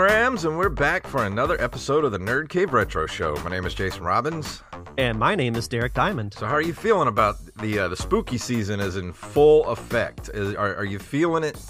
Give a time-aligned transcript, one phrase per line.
[0.00, 3.36] Programs, and we're back for another episode of the Nerd Cave Retro Show.
[3.44, 4.62] My name is Jason Robbins.
[4.96, 6.32] And my name is Derek Diamond.
[6.32, 8.80] So, how are you feeling about the uh, the spooky season?
[8.80, 10.30] Is in full effect.
[10.32, 11.60] Is, are, are you feeling it?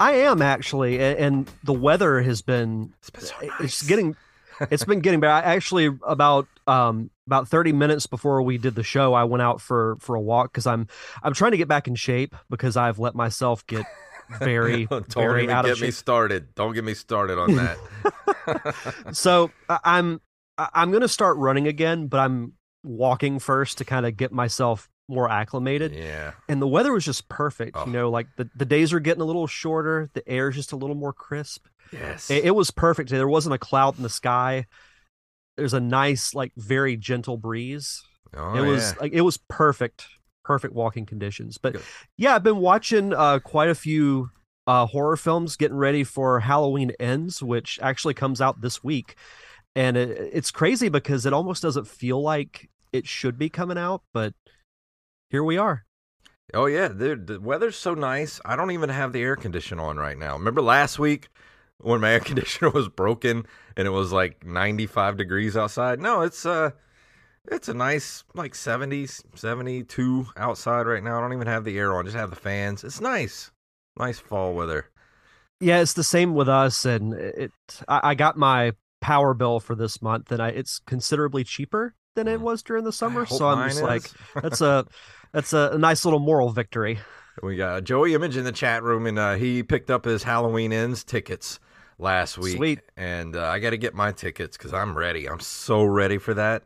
[0.00, 4.16] I am actually, a- and the weather has been It's been so it's getting
[4.70, 5.46] it's been getting better.
[5.46, 9.60] I actually about um about 30 minutes before we did the show, I went out
[9.60, 10.86] for for a walk cuz I'm
[11.22, 13.84] I'm trying to get back in shape because I've let myself get
[14.38, 15.94] very Don't very even out get of me shape.
[15.94, 16.54] started.
[16.54, 17.78] Don't get me started on that.
[19.12, 20.20] So, I'm
[20.58, 25.28] I'm to start running again, but I'm walking first to kind of get myself more
[25.28, 25.94] acclimated.
[25.94, 26.32] yeah.
[26.48, 27.76] And the weather was just perfect.
[27.76, 27.84] Oh.
[27.86, 30.72] You know, like the, the days are getting a little shorter, the air is just
[30.72, 31.66] a little more crisp.
[31.92, 32.30] Yes.
[32.30, 33.10] It, it was perfect.
[33.10, 34.66] There wasn't a cloud in the sky.
[35.56, 38.02] There's a nice, like, very gentle breeze.
[38.36, 38.98] oh, it was yeah.
[39.00, 40.06] like it was perfect,
[40.44, 41.58] perfect walking conditions.
[41.58, 41.82] But Good.
[42.16, 44.30] yeah, I've been watching uh, quite a few
[44.66, 49.16] uh, horror films, getting ready for Halloween Ends, which actually comes out this week,
[49.74, 54.02] and it, it's crazy because it almost doesn't feel like it should be coming out,
[54.12, 54.34] but
[55.30, 55.84] here we are.
[56.52, 58.40] Oh yeah, the weather's so nice.
[58.44, 60.36] I don't even have the air conditioner on right now.
[60.36, 61.28] Remember last week
[61.78, 66.00] when my air conditioner was broken and it was like 95 degrees outside?
[66.00, 66.70] No, it's uh
[67.50, 71.18] it's a nice like 70s, 72 outside right now.
[71.18, 72.84] I don't even have the air on, just have the fans.
[72.84, 73.50] It's nice.
[73.98, 74.86] Nice fall weather.
[75.60, 77.52] Yeah, it's the same with us, and it.
[77.86, 82.28] I, I got my power bill for this month, and I it's considerably cheaper than
[82.28, 82.42] it Mm.
[82.42, 83.26] was during the summer.
[83.26, 83.82] So I'm just is.
[83.82, 84.10] like,
[84.42, 84.86] that's a
[85.32, 86.98] that's a, nice little moral victory.
[87.42, 90.72] We got Joey Image in the chat room, and uh, he picked up his Halloween
[90.72, 91.60] ends tickets
[91.98, 92.56] last week.
[92.56, 92.80] Sweet.
[92.96, 95.28] And uh, I got to get my tickets because I'm ready.
[95.28, 96.64] I'm so ready for that.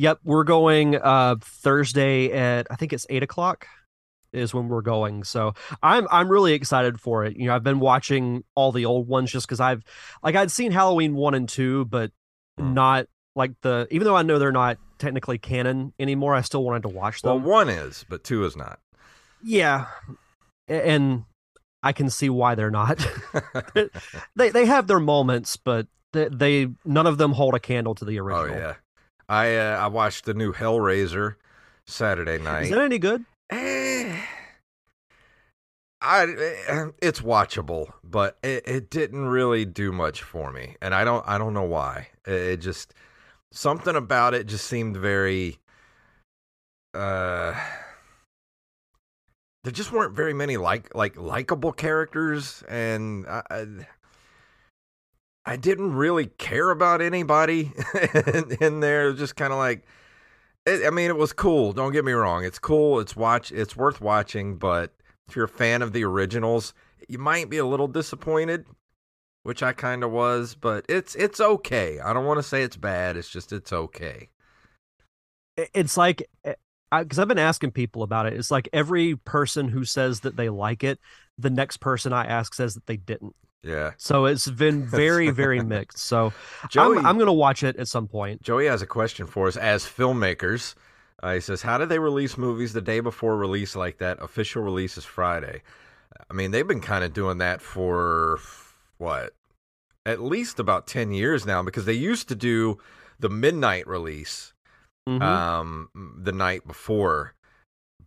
[0.00, 3.66] Yep, we're going uh Thursday at I think it's eight o'clock
[4.32, 5.24] is when we're going.
[5.24, 5.52] So
[5.82, 7.36] I'm I'm really excited for it.
[7.36, 9.84] You know, I've been watching all the old ones just because I've
[10.22, 12.12] like I'd seen Halloween one and two, but
[12.58, 12.74] Hmm.
[12.74, 13.06] not
[13.36, 16.88] like the even though I know they're not technically canon anymore, I still wanted to
[16.88, 17.42] watch them.
[17.42, 18.80] Well, one is, but two is not.
[19.42, 19.86] yeah.
[20.66, 21.24] And
[21.82, 23.04] I can see why they're not.
[24.36, 28.04] they they have their moments, but they, they none of them hold a candle to
[28.04, 28.58] the oh original.
[28.58, 28.74] yeah,
[29.30, 31.36] I uh, I watched the new Hellraiser
[31.86, 32.64] Saturday night.
[32.64, 33.24] Is that any good?
[33.48, 34.20] Eh,
[36.00, 41.04] I eh, it's watchable, but it, it didn't really do much for me, and I
[41.04, 42.08] don't I don't know why.
[42.26, 42.92] It, it just
[43.52, 45.58] something about it just seemed very.
[46.92, 47.54] Uh,
[49.62, 53.66] there just weren't very many like like likable characters, and I, I,
[55.44, 57.72] I didn't really care about anybody
[58.14, 59.06] in, in there.
[59.06, 59.84] It was just kind of like.
[60.66, 61.72] It, I mean, it was cool.
[61.72, 62.44] Don't get me wrong.
[62.44, 63.00] It's cool.
[63.00, 63.50] It's watch.
[63.50, 64.56] It's worth watching.
[64.56, 64.92] But
[65.28, 66.74] if you're a fan of the originals,
[67.08, 68.66] you might be a little disappointed,
[69.42, 70.54] which I kind of was.
[70.54, 71.98] But it's it's okay.
[71.98, 73.16] I don't want to say it's bad.
[73.16, 74.28] It's just it's okay.
[75.56, 76.54] it's like eh,
[76.98, 78.34] because I've been asking people about it.
[78.34, 80.98] It's like every person who says that they like it,
[81.38, 83.34] the next person I ask says that they didn't.
[83.62, 83.92] Yeah.
[83.98, 85.98] So it's been very, very mixed.
[85.98, 86.32] So
[86.68, 88.42] Joey, I'm, I'm gonna watch it at some point.
[88.42, 90.74] Joey has a question for us as filmmakers.
[91.22, 94.22] Uh, he says, "How do they release movies the day before release like that?
[94.22, 95.62] Official release is Friday.
[96.30, 98.38] I mean, they've been kind of doing that for
[98.98, 99.34] what,
[100.06, 102.78] at least about ten years now, because they used to do
[103.18, 104.54] the midnight release
[105.08, 105.20] Mhm.
[105.22, 105.88] um,
[106.22, 107.34] the night before,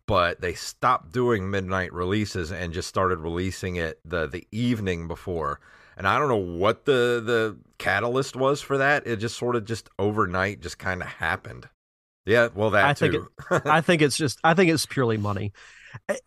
[0.07, 5.59] but they stopped doing midnight releases and just started releasing it the the evening before.
[5.95, 9.05] And I don't know what the the catalyst was for that.
[9.05, 11.69] It just sort of just overnight just kind of happened.
[12.25, 13.27] Yeah, well that I think too.
[13.65, 15.53] I think it's just I think it's purely money.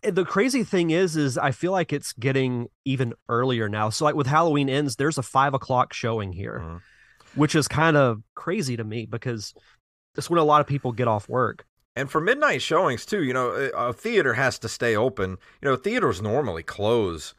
[0.01, 3.89] The crazy thing is, is I feel like it's getting even earlier now.
[3.89, 6.81] So like with Halloween ends, there's a five o'clock showing here, Mhm.
[7.35, 9.53] which is kind of crazy to me because
[10.15, 11.65] it's when a lot of people get off work.
[11.97, 15.31] And for midnight showings too, you know, a theater has to stay open.
[15.61, 17.33] You know, theaters normally close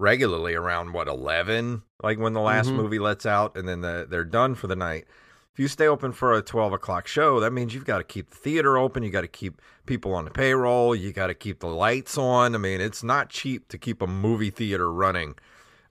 [0.00, 2.74] regularly around what eleven, like when the last Mhm.
[2.76, 5.04] movie lets out, and then the, they're done for the night.
[5.52, 8.30] If you stay open for a 12 o'clock show, that means you've got to keep
[8.30, 9.02] the theater open.
[9.02, 10.94] You got to keep people on the payroll.
[10.94, 12.54] You got to keep the lights on.
[12.54, 15.34] I mean, it's not cheap to keep a movie theater running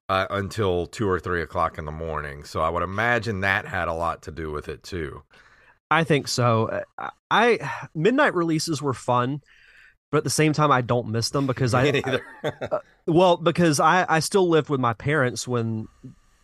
[0.08, 2.44] uh, until two or three o'clock in the morning.
[2.44, 5.24] So I would imagine that had a lot to do with it too.
[5.92, 6.84] I think so.
[6.98, 9.42] I, I midnight releases were fun,
[10.12, 12.22] but at the same time, I don't miss them because I, I
[12.72, 15.88] uh, well because I I still lived with my parents when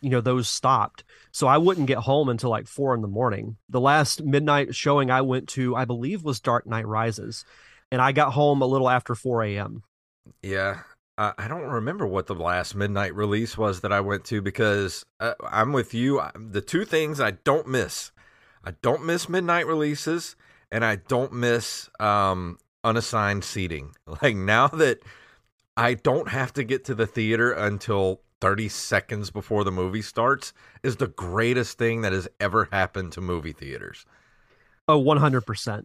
[0.01, 3.57] you know those stopped, so I wouldn't get home until like four in the morning.
[3.69, 7.45] The last midnight showing I went to, I believe, was Dark Knight Rises,
[7.91, 9.83] and I got home a little after four a.m.
[10.41, 10.81] Yeah,
[11.17, 15.05] uh, I don't remember what the last midnight release was that I went to because
[15.19, 16.21] uh, I'm with you.
[16.35, 18.11] The two things I don't miss,
[18.65, 20.35] I don't miss midnight releases,
[20.71, 23.95] and I don't miss um, unassigned seating.
[24.21, 24.99] Like now that
[25.77, 30.53] I don't have to get to the theater until 30 seconds before the movie starts,
[30.83, 34.05] is the greatest thing that has ever happened to movie theaters.
[34.87, 35.83] Oh, 100%.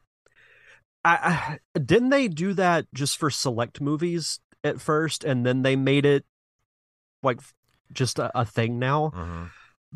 [1.05, 5.77] I, I, didn't they do that just for select movies at first, and then they
[5.77, 6.25] made it
[7.23, 7.41] like
[7.93, 9.13] just a, a thing now.
[9.15, 9.45] Mm-hmm.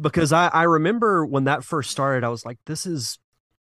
[0.00, 3.19] Because I, I remember when that first started, I was like, this is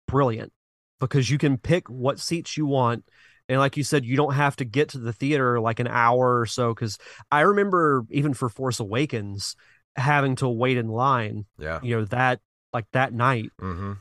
[0.07, 0.53] brilliant
[1.01, 3.05] because you can pick what seats you want.
[3.49, 6.41] And like you said, you don't have to get to the theater like an hour
[6.41, 6.73] or so.
[6.73, 6.99] Because
[7.31, 9.55] I remember even for Force Awakens
[9.97, 11.45] having to wait in line.
[11.59, 11.81] Yeah.
[11.83, 12.41] You know, that
[12.73, 13.51] like that night.
[13.61, 13.93] Mm-hmm.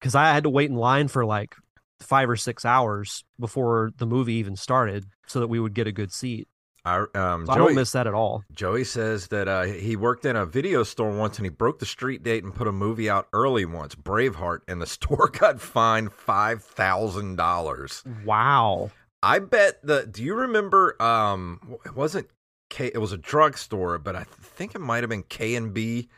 [0.00, 1.54] Because I had to wait in line for like
[2.00, 5.92] five or six hours before the movie even started so that we would get a
[5.92, 6.48] good seat.
[6.84, 8.44] I, um, so Joey, I don't miss that at all.
[8.52, 11.86] Joey says that uh, he worked in a video store once and he broke the
[11.86, 16.12] street date and put a movie out early once, Braveheart, and the store got fined
[16.12, 18.02] five thousand dollars.
[18.24, 18.90] Wow!
[19.22, 20.06] I bet the.
[20.06, 21.00] Do you remember?
[21.02, 22.28] Um, it wasn't
[22.68, 22.90] K.
[22.92, 26.08] It was a drugstore, but I think it might have been K and B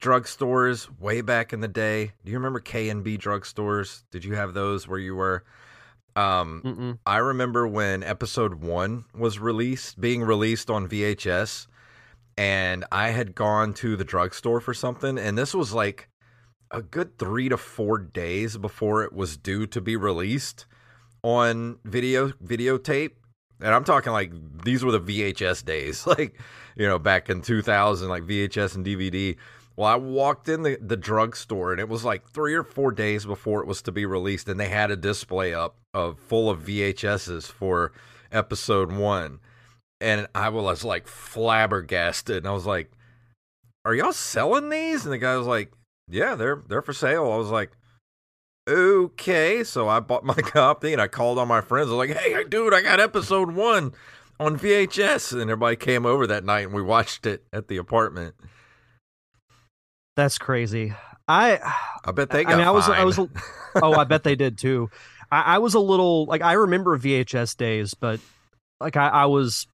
[0.00, 2.12] drugstores way back in the day.
[2.24, 4.02] Do you remember K and B drugstores?
[4.10, 5.44] Did you have those where you were?
[6.16, 6.98] Um, Mm-mm.
[7.06, 11.66] I remember when episode one was released, being released on VHS,
[12.36, 16.08] and I had gone to the drugstore for something, and this was like
[16.70, 20.66] a good three to four days before it was due to be released
[21.22, 23.12] on video videotape.
[23.60, 24.32] And I'm talking like
[24.64, 26.38] these were the VHS days, like
[26.76, 29.36] you know, back in 2000, like VHS and DVD.
[29.76, 33.24] Well, I walked in the, the drugstore and it was like three or four days
[33.24, 36.60] before it was to be released, and they had a display up of full of
[36.60, 37.92] VHSs for
[38.32, 39.40] episode one.
[40.00, 42.38] And I was like flabbergasted.
[42.38, 42.90] And I was like,
[43.84, 45.04] Are y'all selling these?
[45.04, 45.72] And the guy was like,
[46.08, 47.30] Yeah, they're they're for sale.
[47.30, 47.72] I was like,
[48.68, 49.62] Okay.
[49.64, 51.88] So I bought my copy and I called all my friends.
[51.88, 53.92] I was like, Hey, dude, I got episode one
[54.38, 55.32] on VHS.
[55.32, 58.34] And everybody came over that night and we watched it at the apartment.
[60.16, 60.94] That's crazy.
[61.28, 61.58] I
[62.04, 62.54] I bet they got.
[62.54, 63.18] I mean, I was I was.
[63.82, 64.90] Oh, I bet they did too.
[65.30, 68.18] I, I, was a little like I remember VHS days, but
[68.80, 69.68] like I, I was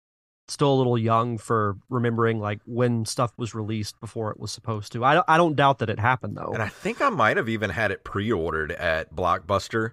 [0.48, 4.92] still a little young for remembering like when stuff was released before it was supposed
[4.92, 5.04] to.
[5.04, 6.52] I don't, I don't doubt that it happened though.
[6.52, 9.92] And I think I might have even had it pre-ordered at Blockbuster.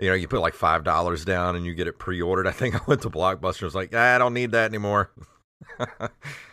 [0.00, 2.46] You know, you put like five dollars down and you get it pre-ordered.
[2.46, 3.62] I think I went to Blockbuster.
[3.62, 5.10] I was like, ah, I don't need that anymore.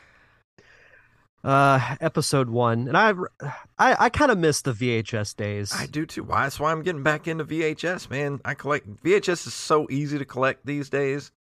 [1.44, 3.18] uh episode one and i've
[3.78, 5.74] i i kind of miss the vhs days.
[5.74, 6.24] I do too.
[6.24, 8.42] Why that's why i'm getting back into vhs man.
[8.44, 11.32] I collect vhs is so easy to collect these days.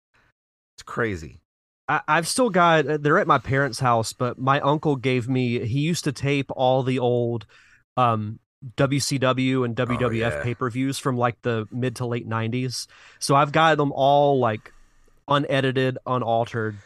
[0.76, 1.40] It's crazy.
[1.88, 5.64] I, i've still got uh, they're at my parents house but my uncle gave me
[5.66, 7.46] he used to tape all the old
[7.96, 8.38] um
[8.76, 10.42] WCW and WWF oh, yeah.
[10.42, 12.86] pay-per-views from like the mid to late 90s.
[13.18, 14.72] So I've got them all like
[15.28, 16.76] unedited, unaltered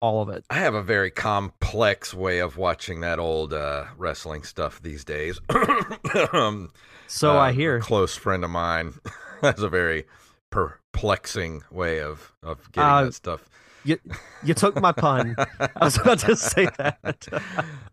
[0.00, 0.44] all of it.
[0.50, 5.40] I have a very complex way of watching that old uh, wrestling stuff these days.
[6.32, 6.70] um,
[7.06, 7.76] so uh, I hear.
[7.76, 8.94] A close friend of mine
[9.42, 10.04] has a very
[10.50, 13.48] perplexing way of of getting uh, that stuff.
[13.84, 13.98] You
[14.42, 15.36] you took my pun.
[15.58, 17.26] I was about to say that.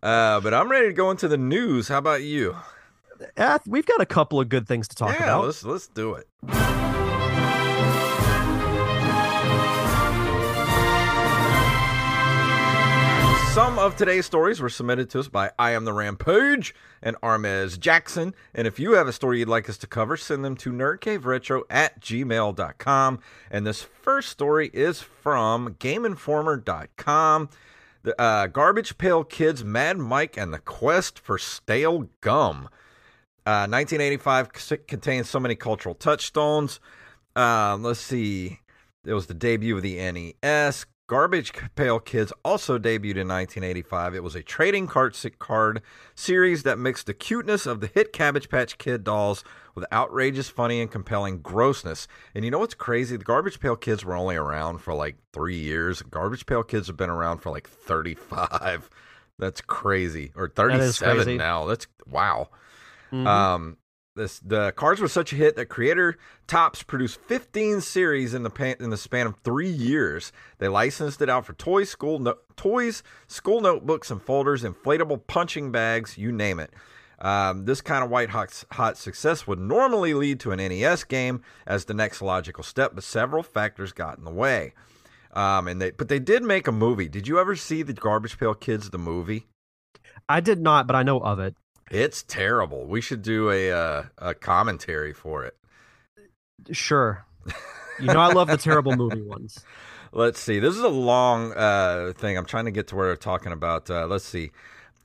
[0.03, 1.87] uh, but I'm ready to go into the news.
[1.87, 2.55] How about you?
[3.37, 5.45] Uh, we've got a couple of good things to talk yeah, about.
[5.45, 6.27] Let's let's do it.
[13.55, 17.79] Some of today's stories were submitted to us by I Am the Rampage and Armez
[17.79, 18.35] Jackson.
[18.53, 21.61] And if you have a story you'd like us to cover, send them to nerdcaveretro
[21.69, 23.19] at gmail.com.
[23.49, 27.49] And this first story is from GameInformer.com.
[28.03, 32.67] The uh, Garbage Pail Kids, Mad Mike, and the Quest for Stale Gum.
[33.45, 34.51] Uh, 1985
[34.85, 36.81] contains so many cultural touchstones.
[37.37, 38.59] Uh, let's see.
[39.05, 40.87] It was the debut of the NES.
[41.07, 44.15] Garbage Pail Kids also debuted in 1985.
[44.15, 45.81] It was a trading card, card
[46.15, 49.43] series that mixed the cuteness of the hit Cabbage Patch Kid dolls
[49.75, 52.07] with outrageous, funny, and compelling grossness.
[52.33, 53.17] And you know what's crazy?
[53.17, 56.01] The Garbage Pail Kids were only around for like three years.
[56.01, 58.89] Garbage Pail Kids have been around for like 35.
[59.37, 60.31] That's crazy.
[60.35, 61.37] Or 37 crazy.
[61.37, 61.65] now.
[61.65, 62.49] That's wow.
[63.11, 63.27] Mhm.
[63.27, 63.77] Um,
[64.15, 66.17] this the cards were such a hit that creator
[66.47, 70.31] Topps produced 15 series in the pan, in the span of three years.
[70.57, 75.71] They licensed it out for toys, school no, toys, school notebooks and folders, inflatable punching
[75.71, 76.71] bags, you name it.
[77.19, 81.41] Um, this kind of white hot, hot success would normally lead to an NES game
[81.65, 84.73] as the next logical step, but several factors got in the way.
[85.33, 87.09] Um, and they but they did make a movie.
[87.09, 89.47] Did you ever see the Garbage Pail Kids the movie?
[90.29, 91.55] I did not, but I know of it.
[91.91, 92.85] It's terrible.
[92.85, 95.55] We should do a uh, a commentary for it.
[96.71, 97.25] Sure.
[97.99, 99.63] You know I love the terrible movie ones.
[100.11, 100.59] Let's see.
[100.59, 102.37] This is a long uh, thing.
[102.37, 103.89] I'm trying to get to where we're talking about.
[103.89, 104.51] Uh, let's see.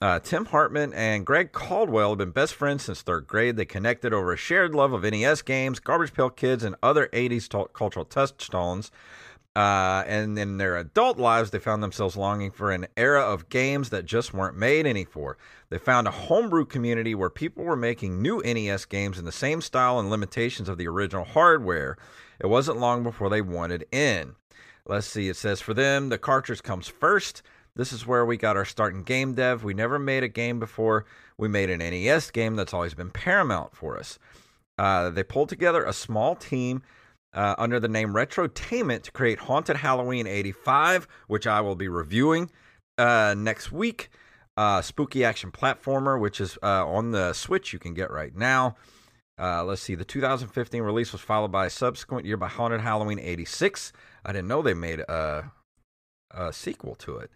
[0.00, 3.56] Uh, Tim Hartman and Greg Caldwell have been best friends since third grade.
[3.56, 7.48] They connected over a shared love of NES games, Garbage Pail Kids, and other 80s
[7.48, 8.92] t- cultural touchstones.
[9.56, 13.90] Uh, and in their adult lives, they found themselves longing for an era of games
[13.90, 15.36] that just weren't made any anymore.
[15.70, 19.60] They found a homebrew community where people were making new NES games in the same
[19.60, 21.96] style and limitations of the original hardware.
[22.40, 24.34] It wasn't long before they wanted in.
[24.86, 27.42] Let's see, it says for them, the cartridge comes first.
[27.76, 29.62] This is where we got our start in game dev.
[29.62, 31.06] We never made a game before.
[31.38, 34.18] We made an NES game that's always been paramount for us.
[34.76, 36.82] Uh, they pulled together a small team
[37.32, 42.50] uh, under the name Retrotainment to create Haunted Halloween 85, which I will be reviewing
[42.98, 44.10] uh, next week.
[44.60, 48.76] Uh, spooky action platformer, which is uh, on the Switch, you can get right now.
[49.38, 49.94] Uh, let's see.
[49.94, 53.90] The 2015 release was followed by a subsequent year by Haunted Halloween 86.
[54.22, 55.50] I didn't know they made a,
[56.30, 57.30] a sequel to it.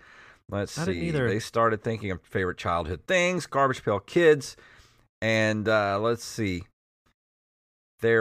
[0.51, 1.11] Let's I see.
[1.13, 4.55] They started thinking of favorite childhood things, Garbage Pail Kids,
[5.23, 6.65] and uh, let's see.
[8.05, 8.19] They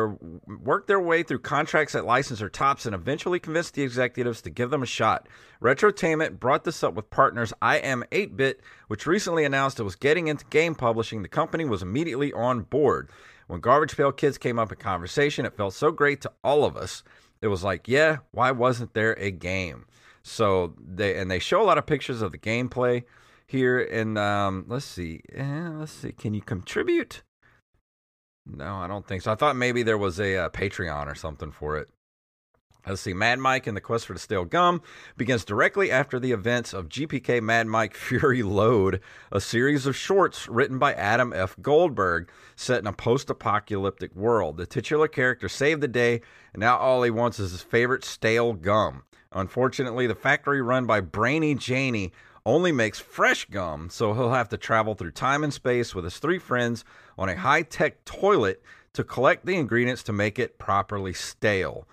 [0.47, 4.69] worked their way through contracts at licensor Topps and eventually convinced the executives to give
[4.69, 5.27] them a shot.
[5.61, 10.73] Retrotainment brought this up with partners iam8bit, which recently announced it was getting into game
[10.73, 11.21] publishing.
[11.21, 13.09] The company was immediately on board.
[13.47, 16.77] When Garbage Pail Kids came up in conversation, it felt so great to all of
[16.77, 17.03] us.
[17.41, 19.85] It was like, yeah, why wasn't there a game?
[20.21, 23.03] So they and they show a lot of pictures of the gameplay
[23.47, 23.81] here.
[23.81, 27.21] And um, let's see, eh, let's see, can you contribute?
[28.45, 29.31] No, I don't think so.
[29.31, 31.89] I thought maybe there was a uh, Patreon or something for it.
[32.85, 33.13] Let's see.
[33.13, 34.81] Mad Mike and the Quest for the Stale Gum
[35.15, 38.99] begins directly after the events of GPK Mad Mike Fury Load,
[39.31, 41.55] a series of shorts written by Adam F.
[41.61, 44.57] Goldberg set in a post apocalyptic world.
[44.57, 46.21] The titular character saved the day,
[46.51, 49.03] and now all he wants is his favorite stale gum.
[49.31, 52.11] Unfortunately, the factory run by Brainy Janie
[52.45, 56.19] only makes fresh gum, so he'll have to travel through time and space with his
[56.19, 56.83] three friends
[57.17, 58.61] on a high tech toilet
[58.93, 61.87] to collect the ingredients to make it properly stale.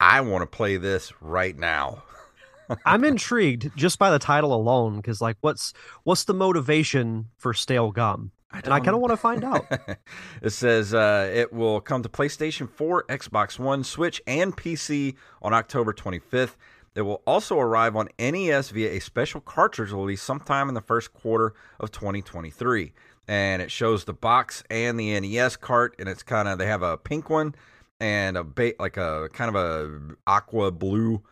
[0.00, 2.02] I want to play this right now.
[2.84, 5.72] I'm intrigued just by the title alone because, like, what's
[6.04, 8.32] what's the motivation for stale gum?
[8.52, 9.66] And I kind of want to find out.
[10.42, 15.52] it says uh, it will come to PlayStation 4, Xbox One, Switch, and PC on
[15.52, 16.54] October 25th.
[16.96, 21.12] It will also arrive on NES via a special cartridge release sometime in the first
[21.12, 22.92] quarter of 2023.
[23.28, 26.82] And it shows the box and the NES cart, and it's kind of they have
[26.82, 27.54] a pink one
[28.00, 31.22] and a ba- like a kind of a aqua blue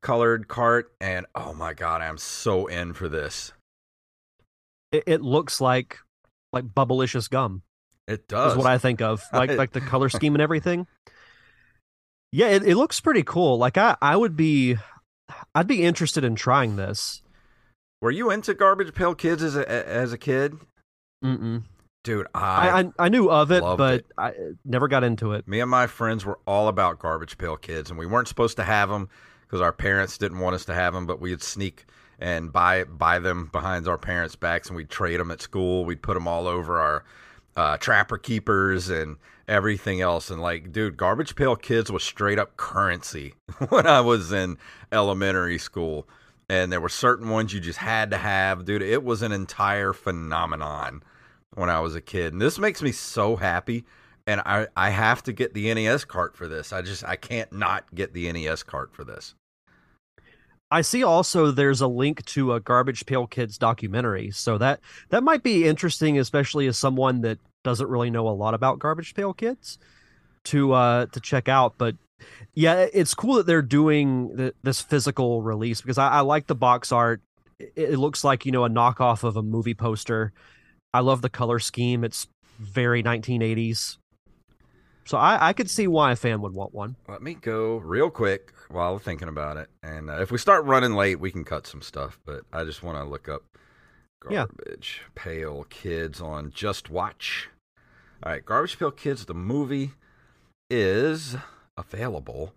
[0.00, 0.92] colored cart.
[1.00, 3.52] And oh my god, I'm so in for this.
[4.92, 5.98] It, it looks like
[6.52, 7.62] like bubblicious gum.
[8.08, 8.52] It does.
[8.52, 10.86] Is what I think of, like like the color scheme and everything.
[12.30, 13.58] Yeah, it, it looks pretty cool.
[13.58, 14.76] Like I I would be,
[15.54, 17.22] I'd be interested in trying this.
[18.00, 20.56] Were you into Garbage Pail Kids as a as a kid?
[21.24, 21.62] Mm-mm.
[22.04, 24.06] Dude, I, I, I knew of it, but it.
[24.18, 24.32] I
[24.64, 25.46] never got into it.
[25.46, 28.64] me and my friends were all about Garbage Pail Kids, and we weren't supposed to
[28.64, 29.08] have them
[29.42, 31.06] because our parents didn't want us to have them.
[31.06, 31.84] But we'd sneak
[32.18, 35.84] and buy buy them behind our parents' backs, and we'd trade them at school.
[35.84, 37.04] We'd put them all over our
[37.56, 39.16] uh, Trapper Keepers and
[39.48, 40.30] everything else.
[40.30, 43.34] And like, dude, Garbage Pail Kids was straight up currency
[43.68, 44.58] when I was in
[44.90, 46.08] elementary school.
[46.48, 48.82] And there were certain ones you just had to have, dude.
[48.82, 51.02] It was an entire phenomenon
[51.54, 52.32] when I was a kid.
[52.32, 53.84] And this makes me so happy.
[54.26, 56.72] And I, I have to get the NES cart for this.
[56.72, 59.34] I just I can't not get the NES cart for this.
[60.70, 64.80] I see also there's a link to a Garbage Pail Kids documentary, so that
[65.10, 69.14] that might be interesting, especially as someone that doesn't really know a lot about Garbage
[69.14, 69.78] Pail Kids
[70.44, 71.74] to uh to check out.
[71.78, 71.96] But
[72.54, 76.54] Yeah, it's cool that they're doing the, this physical release because I, I like the
[76.54, 77.20] box art.
[77.58, 80.32] It, it looks like you know a knockoff of a movie poster.
[80.94, 82.04] I love the color scheme.
[82.04, 82.26] It's
[82.58, 83.96] very 1980s.
[85.04, 86.96] So I, I could see why a fan would want one.
[87.08, 89.68] Let me go real quick while thinking about it.
[89.82, 92.18] And uh, if we start running late, we can cut some stuff.
[92.24, 93.42] But I just want to look up
[94.30, 94.46] Yeah.
[94.46, 97.46] Garbage Pail Kids on JustWatch.
[98.22, 99.92] All right, Garbage Pail Kids, the movie
[100.70, 101.36] is
[101.76, 102.54] available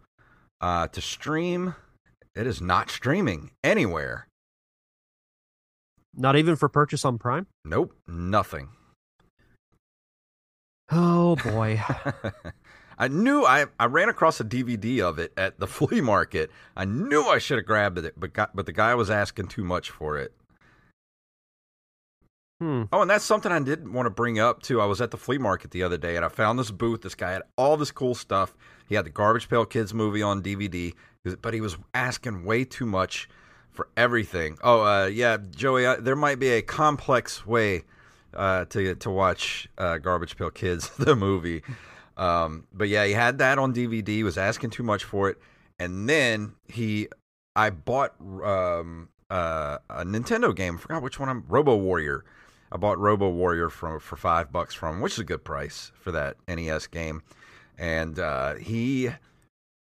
[0.61, 1.75] uh, to stream.
[2.35, 4.27] It is not streaming anywhere.
[6.15, 7.47] Not even for purchase on Prime.
[7.65, 8.69] Nope, nothing.
[10.91, 11.81] Oh boy.
[12.97, 16.51] I knew I, I ran across a DVD of it at the flea market.
[16.75, 19.63] I knew I should have grabbed it, but got, but the guy was asking too
[19.63, 20.33] much for it.
[22.59, 22.83] Hmm.
[22.91, 24.81] Oh, and that's something I didn't want to bring up too.
[24.81, 27.01] I was at the flea market the other day and I found this booth.
[27.01, 28.55] This guy had all this cool stuff.
[28.87, 30.93] He had the Garbage Pail Kids movie on DVD,
[31.41, 33.27] but he was asking way too much
[33.71, 34.57] for everything.
[34.63, 37.83] Oh, uh, yeah, Joey, there might be a complex way
[38.35, 41.63] uh, to to watch uh, Garbage Pail Kids the movie.
[42.17, 44.23] Um, but yeah, he had that on DVD.
[44.23, 45.37] Was asking too much for it,
[45.79, 47.07] and then he,
[47.55, 50.75] I bought um, uh, a Nintendo game.
[50.75, 51.29] I forgot which one.
[51.29, 52.23] I'm Robo Warrior.
[52.75, 56.11] I bought Robo Warrior from for five bucks from, which is a good price for
[56.11, 57.23] that NES game.
[57.77, 59.11] And uh, he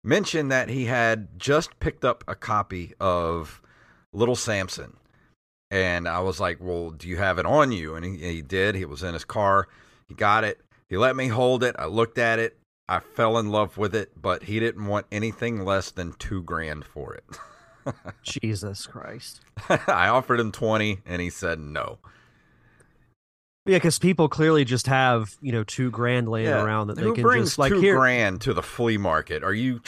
[0.04, 3.60] mentioned that he had just picked up a copy of
[4.12, 4.96] Little Samson.
[5.72, 8.76] And I was like, "Well, do you have it on you?" And he, he did.
[8.76, 9.66] He was in his car.
[10.06, 10.60] He got it.
[10.88, 11.74] He let me hold it.
[11.76, 12.56] I looked at it.
[12.88, 16.84] I fell in love with it, but he didn't want anything less than two grand
[16.84, 17.24] for it.
[18.22, 19.40] Jesus Christ.
[19.68, 21.98] I offered him twenty, and he said no.
[23.66, 27.02] Yeah, because people clearly just have you know two grand laying Yeah, around that they
[27.02, 27.96] Who can brings just like two here.
[27.96, 29.42] grand to the flea market?
[29.42, 29.80] Are you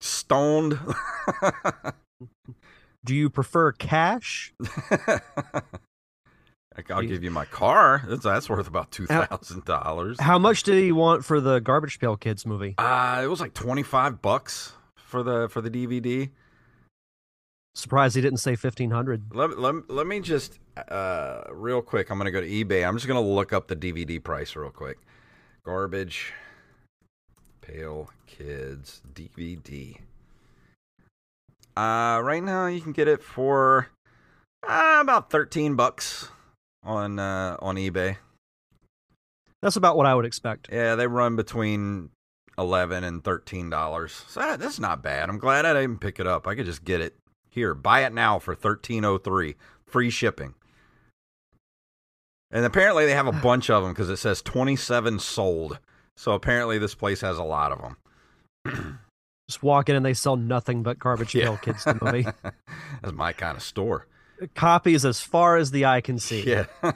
[0.00, 0.78] stoned?
[3.04, 4.52] Do you prefer cash?
[6.90, 8.02] I'll give you my car.
[8.08, 10.18] That's, that's worth about two thousand dollars.
[10.20, 12.74] How much did he want for the Garbage Pail Kids movie?
[12.78, 16.30] Uh, it was like twenty five bucks for the for the DVD.
[17.74, 19.34] Surprised he didn't say fifteen hundred.
[19.34, 20.58] Let, let, let me just
[20.88, 22.10] uh real quick.
[22.10, 22.86] I'm gonna go to eBay.
[22.86, 24.98] I'm just gonna look up the DVD price real quick.
[25.64, 26.32] Garbage
[27.62, 29.96] Pail Kids DVD.
[31.74, 33.88] Uh, right now you can get it for
[34.68, 36.28] uh, about thirteen bucks
[36.82, 38.16] on uh on eBay.
[39.62, 40.68] That's about what I would expect.
[40.70, 42.10] Yeah, they run between
[42.58, 44.24] eleven and thirteen dollars.
[44.28, 45.30] So that's not bad.
[45.30, 46.46] I'm glad I didn't pick it up.
[46.46, 47.16] I could just get it
[47.52, 47.74] here.
[47.74, 50.54] Buy it now for thirteen oh three, free shipping.
[52.50, 55.78] And apparently they have a bunch of them because it says twenty seven sold.
[56.16, 57.80] So apparently this place has a lot of
[58.64, 58.98] them.
[59.48, 62.26] Just walk in and they sell nothing but Garbage Pail Kids the movie.
[63.02, 64.06] that's my kind of store.
[64.54, 66.42] Copies as far as the eye can see.
[66.42, 66.64] Yeah.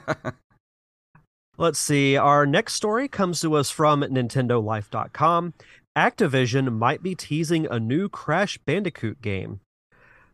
[1.57, 2.17] Let's see.
[2.17, 5.53] Our next story comes to us from NintendoLife.com.
[5.97, 9.61] Activision might be teasing a new Crash Bandicoot game.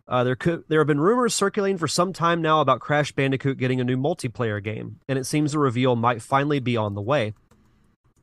[0.08, 3.58] Uh, there could there have been rumors circulating for some time now about Crash Bandicoot
[3.58, 7.02] getting a new multiplayer game, and it seems the reveal might finally be on the
[7.02, 7.34] way.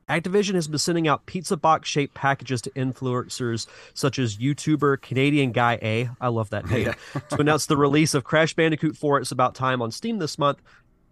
[0.08, 6.16] Activision has been sending out pizza box shaped packages to influencers such as YouTuber CanadianGuyEh.
[6.20, 6.92] I love that name.
[7.30, 9.20] to announce the release of Crash Bandicoot 4.
[9.20, 10.60] It's about time on Steam this month,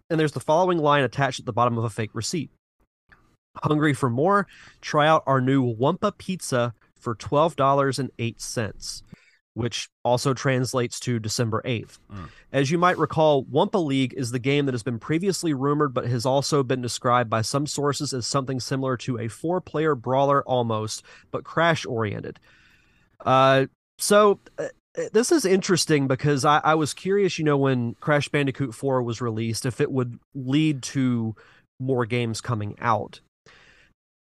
[0.09, 2.51] and there's the following line attached at the bottom of a fake receipt.
[3.63, 4.47] Hungry for more?
[4.81, 9.03] Try out our new Wumpa pizza for $12.08,
[9.59, 11.99] which also translates to December 8th.
[12.11, 12.29] Mm.
[12.51, 16.07] As you might recall, Wumpa League is the game that has been previously rumored but
[16.07, 20.43] has also been described by some sources as something similar to a four player brawler
[20.43, 22.39] almost, but crash oriented.
[23.25, 23.67] Uh,
[23.97, 24.39] so.
[24.57, 24.67] Uh,
[25.13, 29.21] this is interesting because I, I was curious, you know, when Crash Bandicoot 4 was
[29.21, 31.35] released, if it would lead to
[31.79, 33.21] more games coming out.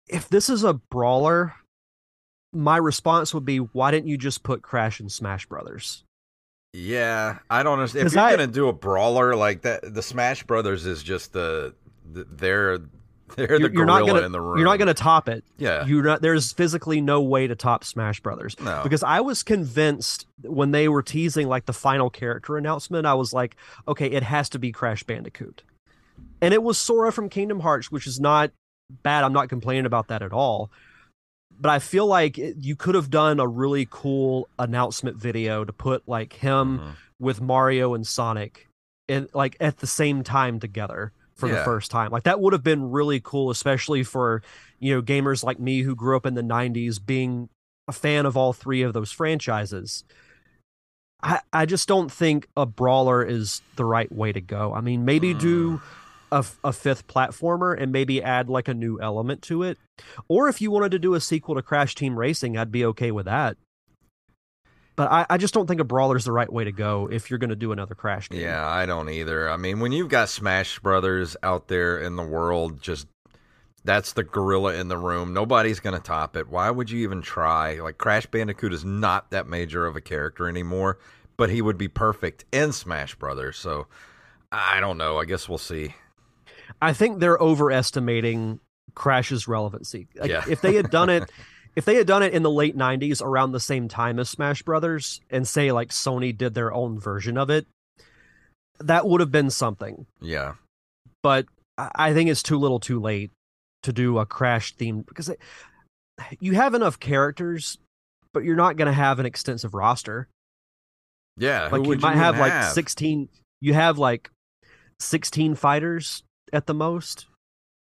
[0.08, 1.54] If this is a brawler,
[2.56, 6.04] my response would be, why didn't you just put Crash and Smash Brothers?
[6.74, 8.08] Yeah, I don't understand.
[8.08, 11.74] If you're I- gonna do a brawler like that, the Smash Brothers is just the,
[12.12, 12.80] the they're
[13.36, 14.58] they're the You're- gorilla gonna- in the room.
[14.58, 15.44] You're not going to top it.
[15.58, 15.86] Yeah.
[15.86, 16.22] You're not.
[16.22, 18.56] There's physically no way to top Smash Brothers.
[18.60, 18.82] no.
[18.84, 23.34] because I was convinced when they were teasing like the final character announcement, I was
[23.34, 23.56] like,
[23.88, 25.64] okay, it has to be Crash Bandicoot.
[26.42, 28.52] And it was Sora from Kingdom Hearts, which is not
[29.02, 29.24] bad.
[29.24, 30.70] I'm not complaining about that at all.
[31.60, 35.72] But I feel like it, you could have done a really cool announcement video to
[35.74, 36.96] put like him Mhm.
[37.20, 38.68] with Mario and Sonic
[39.08, 42.12] and like at the same time together for the first time.
[42.12, 44.42] Like that would have been really cool, especially for
[44.80, 47.50] you know gamers like me who grew up in the '90s, being
[47.88, 50.04] a fan of all three of those franchises.
[51.24, 54.74] I, I just don't think a brawler is the right way to go.
[54.74, 55.40] I mean, maybe Mm.
[55.40, 55.82] do
[56.36, 59.78] a, a fifth platformer and maybe add like a new element to it.
[60.28, 63.12] Or if you wanted to do a sequel to Crash Team Racing, I'd be okay
[63.12, 63.56] with that.
[64.98, 67.30] But I, I just don't think a brawler is the right way to go if
[67.30, 68.42] you're going to do another Crash game.
[68.42, 69.50] Yeah, I don't either.
[69.50, 73.08] I mean, when you've got Smash Brothers out there in the world, just
[73.86, 75.34] that's the gorilla in the room.
[75.34, 76.50] Nobody's going to top it.
[76.50, 77.80] Why would you even try?
[77.80, 80.98] Like Crash Bandicoot is not that major of a character anymore,
[81.38, 83.58] but he would be perfect in Smash Brothers.
[83.58, 83.88] So
[84.52, 85.18] I don't know.
[85.18, 85.94] I guess we'll see.
[86.82, 88.60] I think they're overestimating
[88.94, 90.08] Crash's relevancy.
[90.16, 90.44] Like, Yeah.
[90.50, 91.30] if they had done it,
[91.76, 94.64] if they had done it in the late '90s, around the same time as Smash
[94.64, 97.68] Brothers, and say like Sony did their own version of it,
[98.80, 100.06] that would have been something.
[100.22, 100.54] Yeah.
[101.24, 101.46] But
[101.78, 103.32] I think it's too little, too late
[103.84, 105.40] to do a Crash theme because it,
[106.40, 107.78] you have enough characters,
[108.34, 110.28] but you're not going to have an extensive roster.
[111.38, 111.68] Yeah.
[111.72, 113.28] Like you might even have like 16
[113.62, 114.30] you have like
[115.00, 117.28] 16 fighters at the most.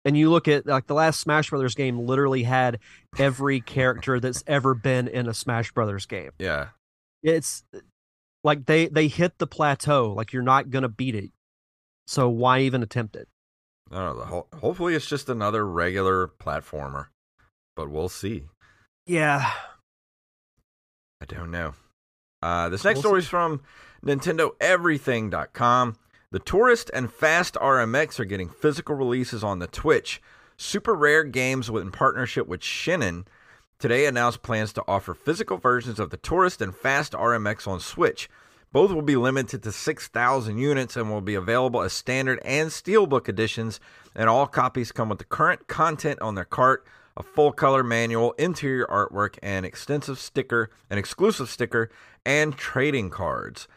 [0.05, 2.79] And you look at like the last Smash Brothers game literally had
[3.17, 6.31] every character that's ever been in a Smash Brothers game.
[6.39, 6.69] Yeah.
[7.21, 7.63] It's
[8.43, 11.31] like they they hit the plateau like you're not going to beat it.
[12.05, 13.29] So why even attempt it?
[13.91, 14.47] I don't know.
[14.59, 17.07] Hopefully, it's just another regular platformer,
[17.75, 18.45] but we'll see.
[19.05, 19.51] Yeah.
[21.21, 21.75] I don't know.
[22.41, 23.61] Uh, this next We'll story is from
[24.05, 25.95] NintendoEverything.com.
[26.33, 30.19] The Tourist and Fast RMX are getting physical releases on the Switch.
[30.57, 33.27] Super Rare Games, in partnership with Shin'en,
[33.77, 38.31] today announced plans to offer physical versions of the Tourist and Fast RMX on Switch.
[38.71, 43.29] Both will be limited to 6,000 units and will be available as standard and steelbook
[43.29, 43.79] editions,
[44.15, 46.83] and all copies come with the current content on their cart,
[47.15, 51.91] a full color manual, interior artwork, and extensive sticker, an exclusive sticker,
[52.25, 53.67] and trading cards.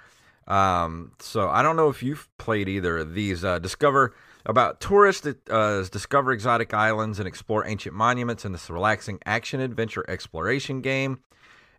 [0.47, 3.45] Um, so I don't know if you've played either of these.
[3.45, 9.19] Uh, discover about tourists, uh, discover exotic islands and explore ancient monuments in this relaxing
[9.27, 11.19] action adventure exploration game.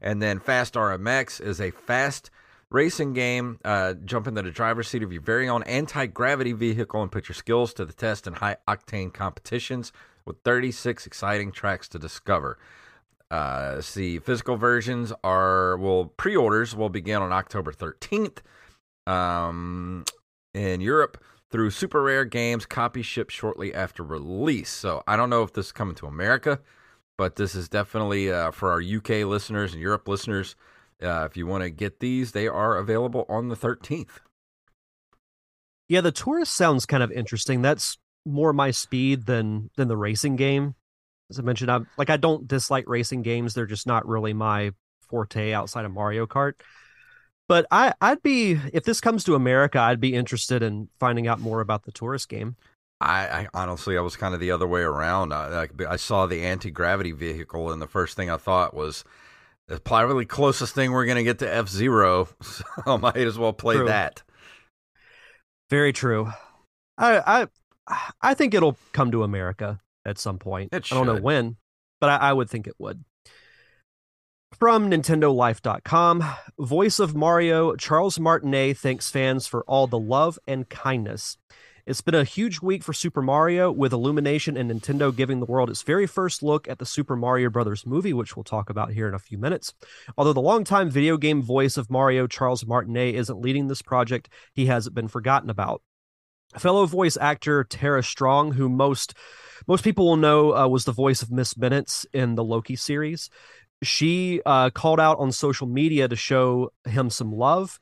[0.02, 2.30] And then Fast RMX is a fast
[2.70, 3.60] racing game.
[3.64, 7.30] Uh, jump into the driver's seat of your very own anti gravity vehicle and put
[7.30, 9.92] your skills to the test in high octane competitions
[10.26, 12.58] with 36 exciting tracks to discover.
[13.32, 18.40] Uh, see, physical versions are well, pre-orders will begin on October 13th.
[19.08, 20.04] Um,
[20.54, 24.70] in Europe through Super Rare Games, copy shipped shortly after release.
[24.70, 26.60] So I don't know if this is coming to America,
[27.18, 30.56] but this is definitely uh, for our UK listeners and Europe listeners.
[31.02, 34.20] Uh, if you want to get these, they are available on the 13th.
[35.88, 37.62] Yeah, the tourist sounds kind of interesting.
[37.62, 40.76] That's more my speed than than the racing game.
[41.30, 43.54] As I mentioned, I'm like I don't dislike racing games.
[43.54, 44.72] They're just not really my
[45.10, 46.54] forte outside of Mario Kart.
[47.48, 51.40] But I I'd be if this comes to America, I'd be interested in finding out
[51.40, 52.56] more about the tourist game.
[53.00, 55.32] I, I honestly, I was kind of the other way around.
[55.32, 59.04] I, like, I saw the anti gravity vehicle, and the first thing I thought was,
[59.70, 63.18] "It's probably the closest thing we're going to get to F Zero, so I might
[63.18, 63.86] as well play True.
[63.86, 64.24] that."
[65.70, 66.32] Very true.
[66.98, 67.48] I
[67.88, 70.74] I I think it'll come to America at some point.
[70.74, 71.58] I don't know when,
[72.02, 73.04] but I, I would think it would.
[74.54, 76.24] From NintendoLife.com,
[76.58, 81.38] voice of Mario Charles Martinet thanks fans for all the love and kindness.
[81.86, 85.70] It's been a huge week for Super Mario, with Illumination and Nintendo giving the world
[85.70, 89.08] its very first look at the Super Mario Brothers movie, which we'll talk about here
[89.08, 89.74] in a few minutes.
[90.18, 94.66] Although the longtime video game voice of Mario, Charles Martinet, isn't leading this project, he
[94.66, 95.84] hasn't been forgotten about.
[96.58, 99.14] Fellow voice actor Tara Strong, who most
[99.68, 103.30] most people will know uh, was the voice of Miss Minutes in the Loki series,
[103.84, 107.80] she uh, called out on social media to show him some love.